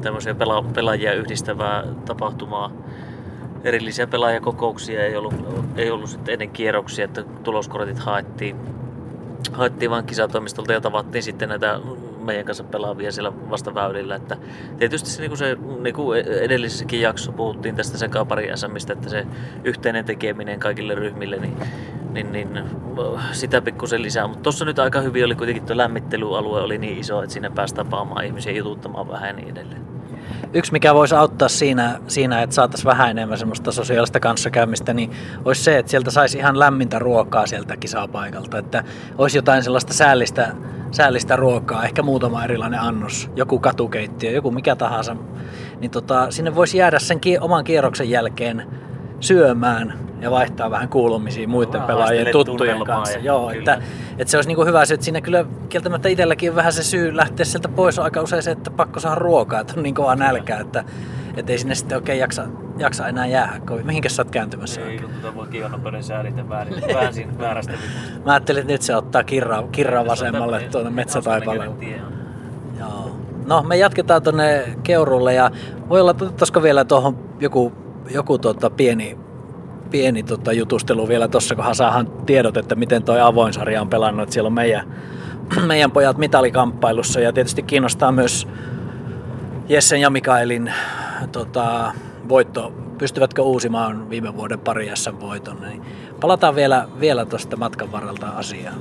[0.00, 2.70] tämmöisiä pela, pelaajia yhdistävää tapahtumaa.
[3.64, 5.34] Erillisiä pelaajakokouksia ei ollut,
[5.76, 8.56] ei ollut sitten ennen kierroksia, että tuloskortit haettiin,
[9.52, 11.80] haettiin vain kisatoimistolta ja tavattiin sitten näitä
[12.24, 14.14] meidän kanssa pelaavia siellä vastaväylillä.
[14.14, 14.36] Että
[14.78, 19.26] tietysti se, niin se niin kuin edellisessäkin jaksossa puhuttiin tästä sekapari SMistä, että se
[19.64, 21.56] yhteinen tekeminen kaikille ryhmille, niin,
[22.12, 22.60] niin, niin
[23.32, 24.26] sitä pikkusen lisää.
[24.26, 27.74] Mutta tuossa nyt aika hyvin oli kuitenkin tuo lämmittelyalue oli niin iso, että sinne pääsi
[27.74, 30.01] tapaamaan ihmisiä jututtamaan vähän ja niin edelleen.
[30.54, 35.10] Yksi, mikä voisi auttaa siinä, siinä että saataisiin vähän enemmän semmoista sosiaalista kanssakäymistä, niin
[35.44, 38.58] olisi se, että sieltä saisi ihan lämmintä ruokaa sieltä kisapaikalta.
[38.58, 38.84] Että
[39.18, 40.52] olisi jotain sellaista säällistä,
[40.90, 45.16] säällistä ruokaa, ehkä muutama erilainen annos, joku katukeittiö, joku mikä tahansa.
[45.80, 48.66] Niin tota, sinne voisi jäädä sen oman kierroksen jälkeen
[49.22, 53.18] syömään ja vaihtaa vähän kuulumisia muiden Vähän pelaajien tuttujen kanssa.
[53.18, 53.58] ja- Joo, kyllä.
[53.58, 53.78] että,
[54.18, 57.16] että se olisi niinku hyvä se, että siinä kyllä kieltämättä itselläkin on vähän se syy
[57.16, 60.14] lähteä sieltä pois on aika usein se, että pakko saada ruokaa, että on niin kova
[60.16, 60.84] nälkä, että,
[61.36, 62.44] että ei sinne sitten oikein jaksa,
[62.78, 63.52] jaksa enää jäädä.
[63.66, 63.86] kovin.
[63.86, 67.72] Mihinkä sä oot kääntymässä Ei, kun tuota voi kionopeuden säälitä väärin, väänsin väärästä.
[68.24, 71.76] Mä ajattelin, että nyt se ottaa kirraa, kirraa vasemmalle tuonne on.
[72.78, 73.16] Joo.
[73.46, 75.50] No, me jatketaan tuonne Keurulle ja
[75.88, 76.24] voi olla, että
[76.62, 77.72] vielä tuohon joku,
[78.10, 79.18] joku tota pieni,
[79.90, 84.22] pieni tota jutustelu vielä tuossa, kunhan saadaan tiedot, että miten toi avoin sarja on pelannut.
[84.22, 84.94] Että siellä on meidän,
[85.66, 88.48] meidän pojat mitalikamppailussa ja tietysti kiinnostaa myös
[89.68, 90.72] Jessen ja Mikaelin
[91.32, 91.92] tota,
[92.28, 92.72] voitto.
[92.98, 94.88] Pystyvätkö uusimaan viime vuoden pari
[95.20, 95.60] voiton?
[95.60, 95.82] Niin
[96.20, 98.74] palataan vielä, vielä tuosta matkan varrelta asiaan.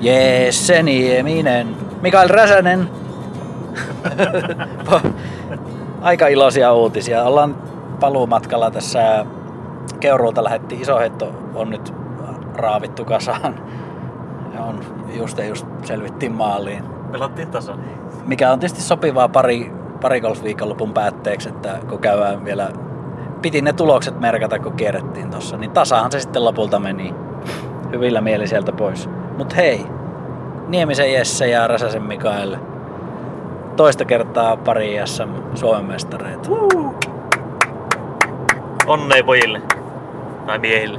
[0.00, 2.90] Jesse Nieminen, Mikael Räsänen.
[6.02, 7.22] Aika iloisia uutisia.
[7.22, 7.56] Ollaan
[8.00, 9.26] paluumatkalla tässä
[10.00, 11.94] Keurulta lähetti iso heitto on nyt
[12.54, 13.54] raavittu kasaan.
[14.54, 14.80] Ja on
[15.16, 16.84] just ja just selvittiin maaliin.
[17.12, 17.80] Pelattiin tasan.
[18.26, 22.70] Mikä on tietysti sopivaa pari, pari golf-viikonlopun päätteeksi, että kun käydään vielä,
[23.42, 27.14] piti ne tulokset merkata kun kierrettiin tossa, niin tasahan se sitten lopulta meni
[27.92, 29.08] hyvillä mieli sieltä pois.
[29.38, 29.86] Mut hei,
[30.68, 32.56] Niemisen Jesse ja Räsäsen Mikael,
[33.76, 36.50] toista kertaa pari SM Suomen mestareita.
[38.86, 39.62] Onnea pojille.
[40.46, 40.98] Tai miehille.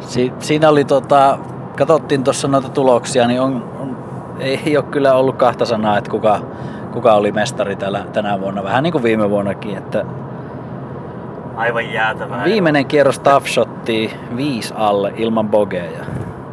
[0.00, 1.38] Si- siinä oli tota,
[1.76, 3.96] katsottiin tuossa noita tuloksia, niin on, on,
[4.40, 6.40] ei ole kyllä ollut kahta sanaa, että kuka,
[6.92, 8.62] kuka oli mestari tällä, tänä vuonna.
[8.62, 10.04] Vähän niin kuin viime vuonnakin, että
[11.56, 12.44] Aivan jäätävää.
[12.44, 16.04] viimeinen kierros shotti viisi alle ilman bogeja.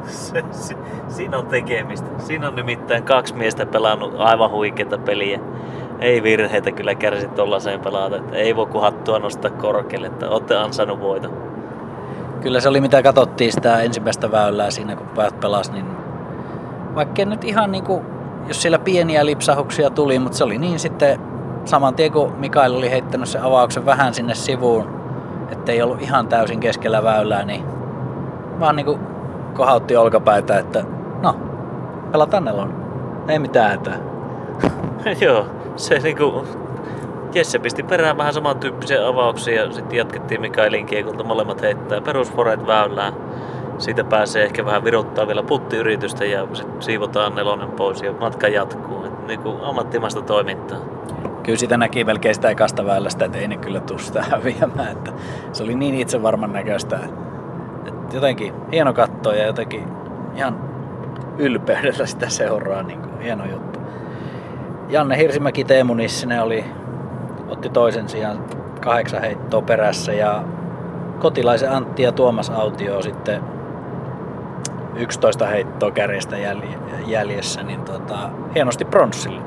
[0.06, 0.76] Se, se,
[1.14, 2.08] Siinä on tekemistä.
[2.18, 5.40] Siinä on nimittäin kaksi miestä pelannut aivan huikeita peliä.
[6.00, 8.16] Ei virheitä kyllä kärsi tollaiseen pelata.
[8.16, 11.30] Että ei voi kuin hattua nostaa korkealle, että olette ansainnut voita.
[12.42, 15.86] Kyllä se oli mitä katsottiin sitä ensimmäistä väylää siinä kun päät pelas, niin
[16.96, 18.02] vaikka nyt ihan niinku,
[18.48, 21.20] jos siellä pieniä lipsahuksia tuli, mutta se oli niin sitten
[21.66, 25.00] saman tien kun Mikael oli heittänyt sen avauksen vähän sinne sivuun,
[25.52, 27.64] ettei ollut ihan täysin keskellä väylää, niin
[28.60, 29.00] vaan niinku
[29.54, 30.84] kohautti olkapäitä, että
[31.22, 31.36] no,
[32.12, 32.84] pelataan nelon.
[33.28, 33.98] Ei mitään hätää.
[35.26, 35.46] Joo,
[35.76, 36.48] se niinku...
[37.34, 43.14] Jesse pisti perään vähän samantyyppisen avauksen ja sitten jatkettiin Mikaelin kiekolta molemmat heittää perusforeet väylään.
[43.84, 49.06] Siitä pääsee ehkä vähän viruttaa vielä puttiyritystä ja sitten siivotaan nelonen pois ja matka jatkuu.
[49.06, 50.78] Et niinku ammattimaista toimintaa.
[51.44, 54.92] Kyllä sitä näki melkein sitä ekasta väylästä, että ei ne kyllä tuu sitä häviämään.
[54.92, 55.12] Että
[55.52, 57.00] se oli niin itsevarman näköistä.
[57.88, 59.88] Että jotenkin hieno katsoa ja jotenkin
[60.36, 60.70] ihan
[61.38, 62.84] ylpeydellä sitä seuraa.
[62.84, 63.80] Niin kuin, hieno juttu.
[64.90, 66.66] Janne Hirsimäki Teemu Nissinen oli,
[67.50, 68.46] otti toisen sijaan
[68.82, 70.44] kahdeksan heittoa perässä ja
[71.20, 73.53] kotilaisen Antti ja Tuomas Autio sitten
[74.96, 76.36] 11 heittoa kärjestä
[77.06, 79.42] jäljessä, niin tota, hienosti pronssille.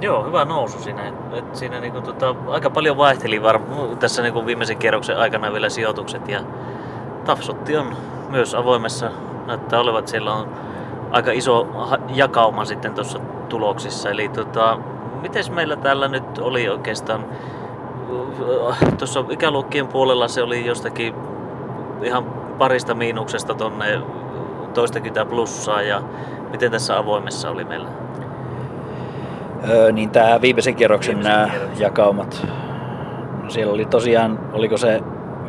[0.00, 1.12] Joo, hyvä nousu siinä.
[1.32, 3.60] Et siinä niinku tota, aika paljon vaihteli var,
[3.98, 6.40] tässä niinku viimeisen kierroksen aikana vielä sijoitukset ja
[7.24, 7.96] Tafsotti on
[8.28, 9.10] myös avoimessa.
[9.46, 10.48] Näyttää olevat siellä on
[11.10, 11.68] aika iso
[12.08, 14.10] jakauma sitten tuossa tuloksissa.
[14.10, 14.78] Eli tota,
[15.22, 17.24] miten meillä täällä nyt oli oikeastaan
[18.98, 21.14] tuossa ikäluokkien puolella se oli jostakin
[22.02, 22.24] ihan
[22.58, 24.02] parista miinuksesta tonne
[24.74, 26.02] toistakymmentä plussaa ja
[26.50, 27.88] miten tässä avoimessa oli meillä?
[29.68, 31.48] Öö, niin tämä viimeisen kierroksen nämä
[31.78, 32.46] jakaumat.
[33.42, 35.00] No siellä oli tosiaan, oliko se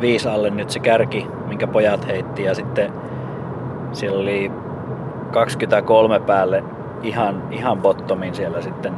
[0.01, 2.93] viisi alle nyt se kärki, minkä pojat heitti ja sitten
[3.91, 4.51] siellä oli
[5.31, 6.63] 23 päälle
[7.03, 8.93] ihan, ihan bottomin siellä sitten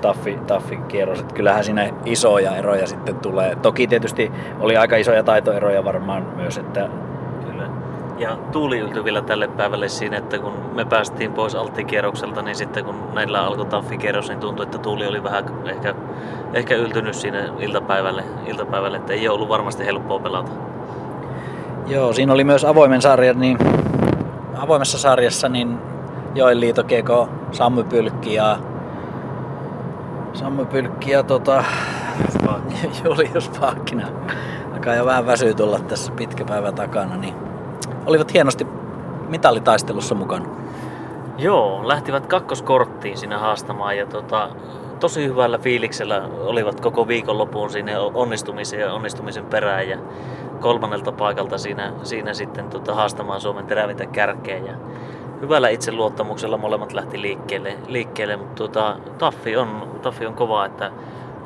[0.00, 1.20] taffi, taffi kierros.
[1.20, 3.56] Että kyllähän siinä isoja eroja sitten tulee.
[3.56, 6.88] Toki tietysti oli aika isoja taitoeroja varmaan myös, että.
[8.20, 12.84] Ja tuuli yltyi vielä tälle päivälle siinä, että kun me päästiin pois alttikierrokselta, niin sitten
[12.84, 15.94] kun näillä alkoi taffikierros, niin tuntui, että tuuli oli vähän ehkä,
[16.54, 20.50] ehkä yltynyt siinä iltapäivälle, iltapäivälle, että ei ollut varmasti helppoa pelata.
[21.86, 23.58] Joo, siinä oli myös avoimen sarja, niin
[24.56, 25.78] avoimessa sarjassa niin
[26.34, 28.58] Joen liito Keko, Sammy Pylkki ja
[30.32, 31.64] Sammy Pylkki ja tota,
[33.04, 34.06] Julius Paakkina.
[34.72, 37.49] Alkaa jo vähän väsyä tulla tässä pitkä päivä takana, niin
[38.10, 38.66] olivat hienosti
[39.28, 40.44] mitalitaistelussa mukana.
[41.38, 44.50] Joo, lähtivät kakkoskorttiin siinä haastamaan ja tota,
[45.00, 49.98] tosi hyvällä fiiliksellä olivat koko viikonloppuun siinä onnistumisen ja onnistumisen perään ja
[50.60, 54.58] kolmannelta paikalta siinä, siinä sitten tota, haastamaan Suomen terävintä kärkeä.
[54.58, 54.74] Ja
[55.40, 60.90] hyvällä itseluottamuksella molemmat lähti liikkeelle, liikkeelle mutta tota, Taffi, on, Taffi on kova, että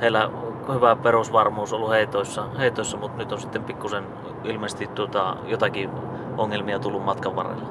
[0.00, 0.30] heillä
[0.74, 4.04] hyvä perusvarmuus ollut heitoissa, heitoissa mutta nyt on sitten pikkusen
[4.44, 5.90] ilmeisesti tota, jotakin
[6.39, 7.64] ongelmia tullut matkan varrella.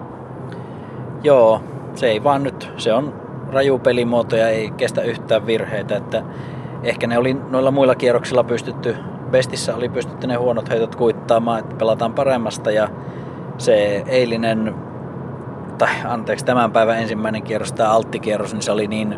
[1.24, 1.61] Joo,
[1.95, 3.14] se ei vaan nyt, se on
[3.51, 6.24] raju pelimuoto ja ei kestä yhtään virheitä, että
[6.84, 8.95] ehkä ne oli noilla muilla kierroksilla pystytty,
[9.32, 12.89] bestissä oli pystytty ne huonot heitot kuittaamaan, että pelataan paremmasta ja
[13.57, 14.76] se eilinen,
[15.78, 19.18] tai anteeksi, tämän päivän ensimmäinen kierros, tämä alttikierros, niin se oli niin,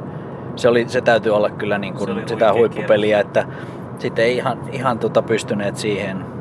[0.56, 3.28] se, oli, se täytyy olla kyllä niin kuin sitä huippupeliä, kierros.
[3.28, 3.46] että
[4.00, 6.35] sitten ei ihan, ihan tota pystyneet siihen.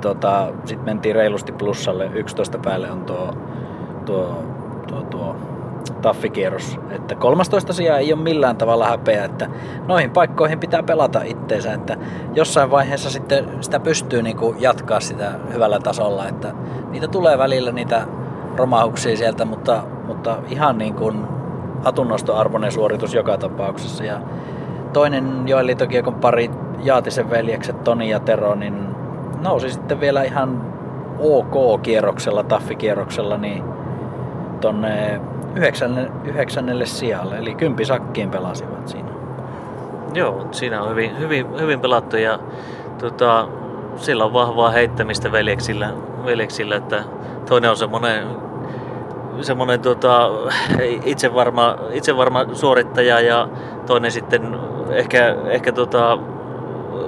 [0.00, 3.34] Tota, sitten mentiin reilusti plussalle, 11 päälle on tuo,
[4.06, 4.42] tuo,
[4.86, 5.36] tuo, tuo
[6.02, 6.78] taffikierros.
[6.90, 9.48] Että 13 sijaa ei ole millään tavalla häpeä, että
[9.86, 11.96] noihin paikkoihin pitää pelata itteensä, että
[12.34, 16.52] jossain vaiheessa sitten sitä pystyy niin kuin jatkaa sitä hyvällä tasolla, että
[16.90, 18.06] niitä tulee välillä niitä
[18.56, 21.26] romahuksia sieltä, mutta, mutta ihan niin kuin
[21.84, 24.04] hatunnostoarvoinen suoritus joka tapauksessa.
[24.04, 24.20] Ja
[24.92, 26.50] toinen Joeli Tokiekon pari
[26.82, 28.90] Jaatisen veljekset Toni ja Tero, niin
[29.40, 30.74] nousi sitten vielä ihan
[31.18, 33.64] OK-kierroksella, taffikierroksella, niin
[34.60, 35.20] tonne
[35.56, 39.08] yhdeksännelle, yhdeksännelle sijalle, eli sakkiin pelasivat siinä.
[40.14, 42.38] Joo, siinä on hyvin, hyvin, hyvin pelattu ja
[42.98, 43.48] tota,
[43.96, 45.90] sillä on vahvaa heittämistä veljeksillä,
[46.24, 47.04] veljeksillä että
[47.48, 48.26] toinen on semmoinen
[49.40, 50.30] semmoinen tota,
[51.04, 53.48] itsevarma, itsevarma suorittaja ja
[53.86, 54.56] toinen sitten
[54.90, 56.18] ehkä, ehkä tota,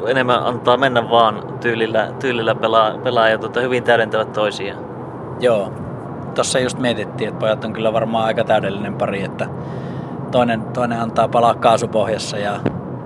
[0.06, 4.84] enemmän antaa mennä vaan tyylillä, tyylillä pelaa, pelaa ja tota, hyvin täydentävät toisiaan.
[5.40, 5.72] Joo,
[6.34, 9.46] tuossa just mietittiin, että pojat on kyllä varmaan aika täydellinen pari, että
[10.30, 12.60] toinen, toinen antaa palaa kaasupohjassa ja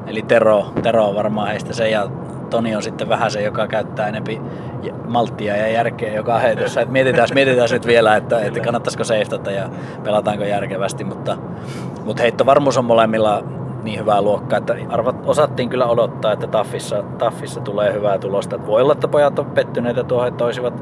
[0.06, 2.08] Eli Tero, Tero on varmaan heistä se ja
[2.50, 4.40] Toni on sitten vähän se, joka käyttää enempi
[5.08, 6.80] malttia ja järkeä joka heitossa.
[6.80, 9.68] Et mietitään, mietitään nyt vielä, että, että kannattaisiko seiftata ja
[10.04, 11.36] pelataanko järkevästi, mutta,
[12.04, 13.44] mutta heittovarmuus on molemmilla
[13.86, 18.56] niin hyvää luokkaa, että arvat, osattiin kyllä odottaa, että Taffissa, Taffissa tulee hyvää tulosta.
[18.56, 20.74] Että voi olla, että pojat on pettyneitä tuohon, että olisivat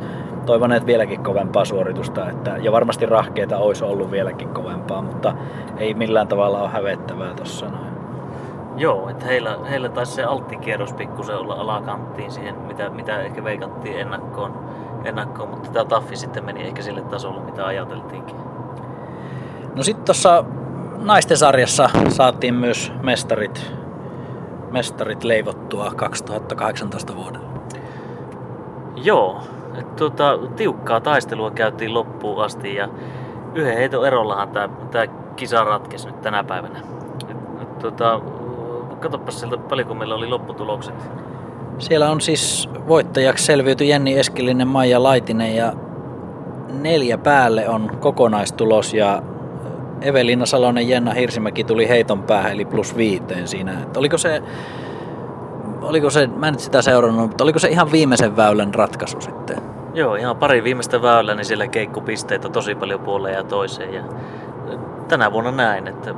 [0.47, 2.31] toivoneet vieläkin kovempaa suoritusta.
[2.31, 5.35] Että, ja varmasti rahkeita olisi ollut vieläkin kovempaa, mutta
[5.79, 7.95] ei millään tavalla ole hävettävää tuossa noin.
[8.77, 14.01] Joo, että heillä, heillä taisi se alttikierros pikkusen olla alakanttiin siihen, mitä, mitä ehkä veikattiin
[14.01, 14.55] ennakkoon,
[15.05, 18.37] ennakkoon mutta tämä Taffi sitten meni ehkä sille tasolle, mitä ajateltiinkin.
[19.77, 20.45] No sitten tuossa
[20.99, 23.73] naisten sarjassa saatiin myös mestarit,
[24.71, 27.49] mestarit leivottua 2018 vuodella.
[28.97, 29.41] Joo,
[29.79, 32.89] et tuota, tiukkaa taistelua käytiin loppuun asti ja
[33.55, 36.79] yhden heiton erollahan tämä kisa ratkesi nyt tänä päivänä.
[37.29, 38.21] Et, et, tuota,
[39.01, 40.95] katsopas sieltä paljonko meillä oli lopputulokset.
[41.79, 45.73] Siellä on siis voittajaksi selviyty Jenni Eskilinen, Maija Laitinen ja
[46.69, 49.23] neljä päälle on kokonaistulos ja
[50.05, 53.73] Evelina Salonen, Jenna Hirsimäki tuli heiton päähän eli plus viiteen siinä.
[53.83, 54.43] Että oliko se,
[55.83, 59.57] oliko se, mä en nyt sitä seurannut, mutta oliko se ihan viimeisen väylän ratkaisu sitten?
[59.95, 63.95] Joo, ihan pari viimeistä väylää, niin siellä keikku pisteitä tosi paljon puoleen ja toiseen.
[63.95, 64.03] Ja
[65.09, 66.15] tänä vuonna näin, että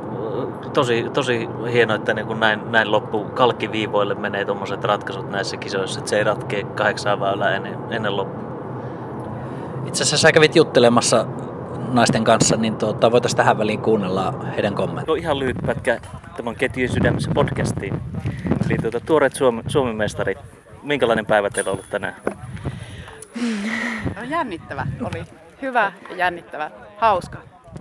[0.73, 5.99] tosi, tosi hienoa, että niin kun näin, näin loppu kalkkiviivoille menee tuommoiset ratkaisut näissä kisoissa,
[5.99, 8.47] että se ei ratkee kahdeksan väylää ennen, ennen loppua.
[9.87, 11.27] Itse asiassa sä kävit juttelemassa
[11.93, 15.07] naisten kanssa, niin tuota, voitaisiin tähän väliin kuunnella heidän kommentteja.
[15.07, 16.01] No ihan lyhyt pätkä
[16.37, 18.01] tämän Ketjujen sydämessä podcastiin.
[18.67, 20.39] Eli tuota, tuoreet Suomi, Suomen mestarit.
[20.83, 22.15] Minkälainen päivä teillä on ollut tänään?
[24.17, 25.25] No, jännittävä oli.
[25.63, 26.71] Hyvä ja jännittävä.
[26.99, 27.39] Hauska.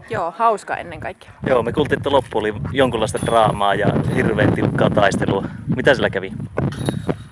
[0.09, 1.31] Joo, hauska ennen kaikkea.
[1.47, 5.43] Joo, me kuultiin, että loppu oli jonkunlaista draamaa ja hirveän tiukkaa taistelua.
[5.75, 6.33] Mitä sillä kävi?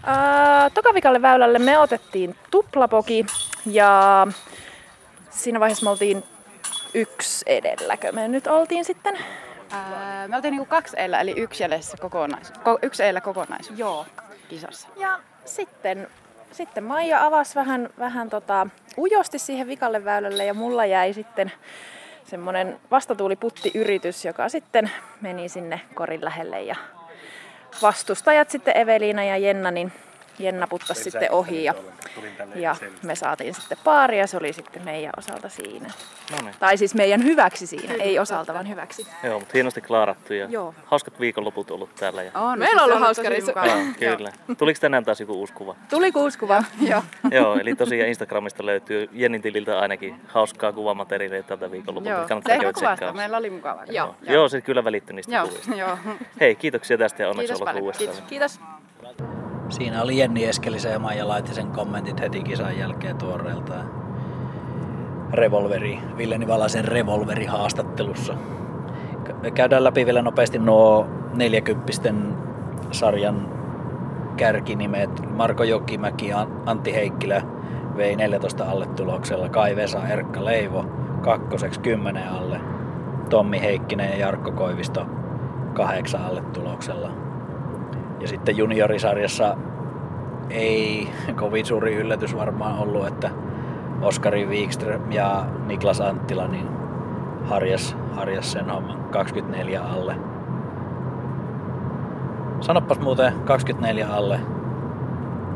[0.04, 3.26] Ää, tokavikalle väylälle me otettiin tuplapoki
[3.66, 4.28] ja
[5.30, 6.24] siinä vaiheessa me oltiin
[6.94, 9.18] yksi edelläkö me nyt oltiin sitten?
[9.72, 13.80] Ää, me oltiin niinku kaksi eellä, eli yksi jäljessä kokonais, ko, yksi eellä kokonaisuus.
[13.80, 14.06] Joo.
[14.50, 14.88] Kisassa.
[14.96, 16.08] Ja sitten,
[16.52, 18.68] sitten Maija avasi vähän, vähän tota,
[18.98, 21.52] ujosti siihen vikalle väylälle ja mulla jäi sitten
[22.26, 24.92] semmoinen vastatuuliputti-yritys, joka sitten
[25.22, 26.76] meni sinne korin lähelle ja
[27.82, 29.92] vastustajat sitten Eveliina ja Jenna, niin
[30.40, 31.74] Jenna puttasi sitten ohi ja,
[32.56, 35.90] ja me saatiin sitten paari ja se oli sitten meidän osalta siinä.
[36.32, 36.56] No niin.
[36.60, 39.08] Tai siis meidän hyväksi siinä, ei osalta vaan hyväksi.
[39.24, 40.76] Joo, mutta hienosti klaarattu ja Joo.
[40.86, 42.24] hauskat viikonloput ollut täällä.
[42.24, 42.32] Ja...
[42.36, 43.52] On, Meillä on ollut hauska reissu.
[44.02, 44.32] Joo, kyllä.
[44.58, 45.76] Tuliko tänään taas joku uusi kuva?
[45.90, 46.64] Tuli kuusi kuva.
[46.82, 47.04] Joo.
[47.32, 52.10] Joo, eli tosiaan Instagramista löytyy Jennin tililtä ainakin hauskaa kuvamateriaalia tältä viikonlopulta.
[52.16, 52.28] Joo.
[52.28, 53.14] Kannattaa käydä tsekkaa.
[53.14, 53.84] Meillä oli mukava.
[53.90, 54.16] Joo.
[54.22, 55.48] Joo, se kyllä välittyi niistä Joo.
[55.48, 55.76] kuvista.
[55.76, 55.98] Joo.
[56.40, 57.84] Hei, kiitoksia tästä ja onneksi Kiitos olkoon paljon.
[57.84, 58.28] uudestaan.
[58.28, 58.60] Kiitos.
[59.74, 63.74] Siinä oli Jenni Eskelisen ja Maija Laitisen kommentit heti kisan jälkeen tuoreelta.
[65.32, 68.34] Revolveri, Ville Nivalaisen revolveri haastattelussa.
[69.54, 71.92] Käydään läpi vielä nopeasti nuo 40
[72.92, 73.50] sarjan
[74.38, 75.30] kärkinimet.
[75.30, 76.30] Marko Jokimäki
[76.66, 77.42] Antti Heikkilä
[77.98, 79.50] vei 14 alle tuloksella.
[79.50, 80.86] Kai Vesa, Erkka Leivo
[81.22, 82.62] kakkoseksi 10 alle.
[83.30, 85.06] Tommi Heikkinen ja Jarkko Koivisto
[85.74, 87.33] kahdeksan alle tuloksella.
[88.24, 89.58] Ja sitten juniorisarjassa
[90.50, 91.08] ei
[91.40, 93.30] kovin suuri yllätys varmaan ollut, että
[94.02, 96.68] Oskari Wikström ja Niklas Anttila niin
[97.46, 100.16] harjas, harjas sen homman 24 alle.
[102.62, 104.40] Sanopas muuten 24 alle.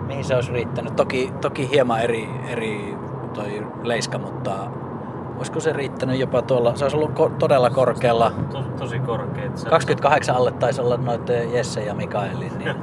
[0.08, 0.96] Mihin se olisi riittänyt?
[0.96, 2.98] Toki, toki hieman eri, eri
[3.34, 4.54] toi leiska, mutta
[5.38, 6.76] olisiko se riittänyt jopa tuolla?
[6.76, 8.32] Se olisi ollut ko- todella korkealla.
[8.52, 9.58] To, tosi korkeet.
[9.58, 12.76] Se 28 alle taisi olla noiden Jesse ja Mikaelin, niin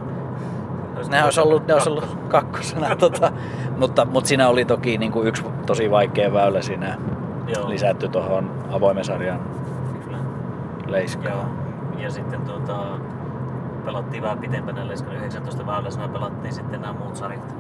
[1.11, 2.97] ne olisi ollut, ne olisi ollut kakkosena.
[2.97, 3.33] Tota,
[3.81, 6.99] mutta, mutta siinä oli toki niin kuin yksi tosi vaikea väylä siinä
[7.57, 7.69] Joo.
[7.69, 9.41] lisätty tuohon avoimen sarjan
[10.87, 11.35] leiskaan.
[11.35, 11.45] Joo.
[12.03, 12.87] Ja sitten tuota,
[13.85, 17.55] pelattiin vähän pitempänä leskan 19 väyläisenä pelattiin sitten nämä muut sarjat.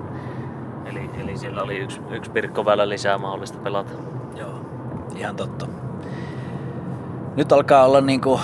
[0.84, 3.92] Eli, eli siellä oli yksi, yksi pirkkoväylä lisää mahdollista pelata.
[5.16, 5.66] Ihan totta.
[7.36, 8.40] Nyt alkaa olla niinku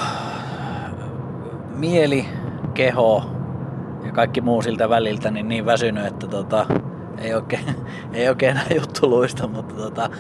[1.76, 2.26] mieli,
[2.74, 3.24] keho
[4.06, 6.66] ja kaikki muu siltä väliltä niin, niin väsynyt, että tota,
[7.18, 7.64] ei, oikein,
[8.12, 10.10] ei oikein enää juttu luista, mutta tota,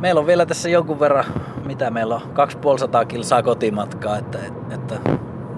[0.00, 1.24] meillä on vielä tässä jonkun verran,
[1.64, 4.38] mitä meillä on, 250 kilsaa kotimatkaa, että,
[4.70, 5.00] että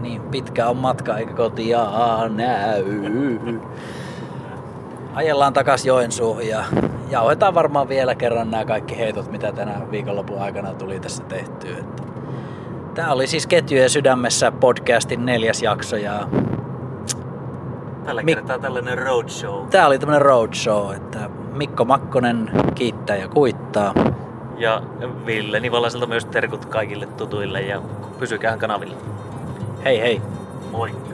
[0.01, 1.87] niin pitkä on matka eikä kotia
[2.29, 2.85] näy.
[5.14, 6.64] Ajellaan takas Joensuuhun ja
[7.12, 11.76] jauhetaan varmaan vielä kerran nämä kaikki heitot, mitä tänä viikonlopun aikana tuli tässä tehtyä.
[12.94, 16.28] Tämä oli siis Ketjujen sydämessä podcastin neljäs jakso ja
[18.04, 19.68] Tällä Mik- kertaa tällainen roadshow.
[19.68, 23.94] Tää oli tämmönen roadshow, että Mikko Makkonen kiittää ja kuittaa.
[24.56, 24.82] Ja
[25.26, 27.82] Ville Nivalaiselta myös terkut kaikille tutuille ja
[28.18, 28.96] pysykää kanavilla.
[29.84, 30.22] Hei hei!
[30.72, 31.11] Moi!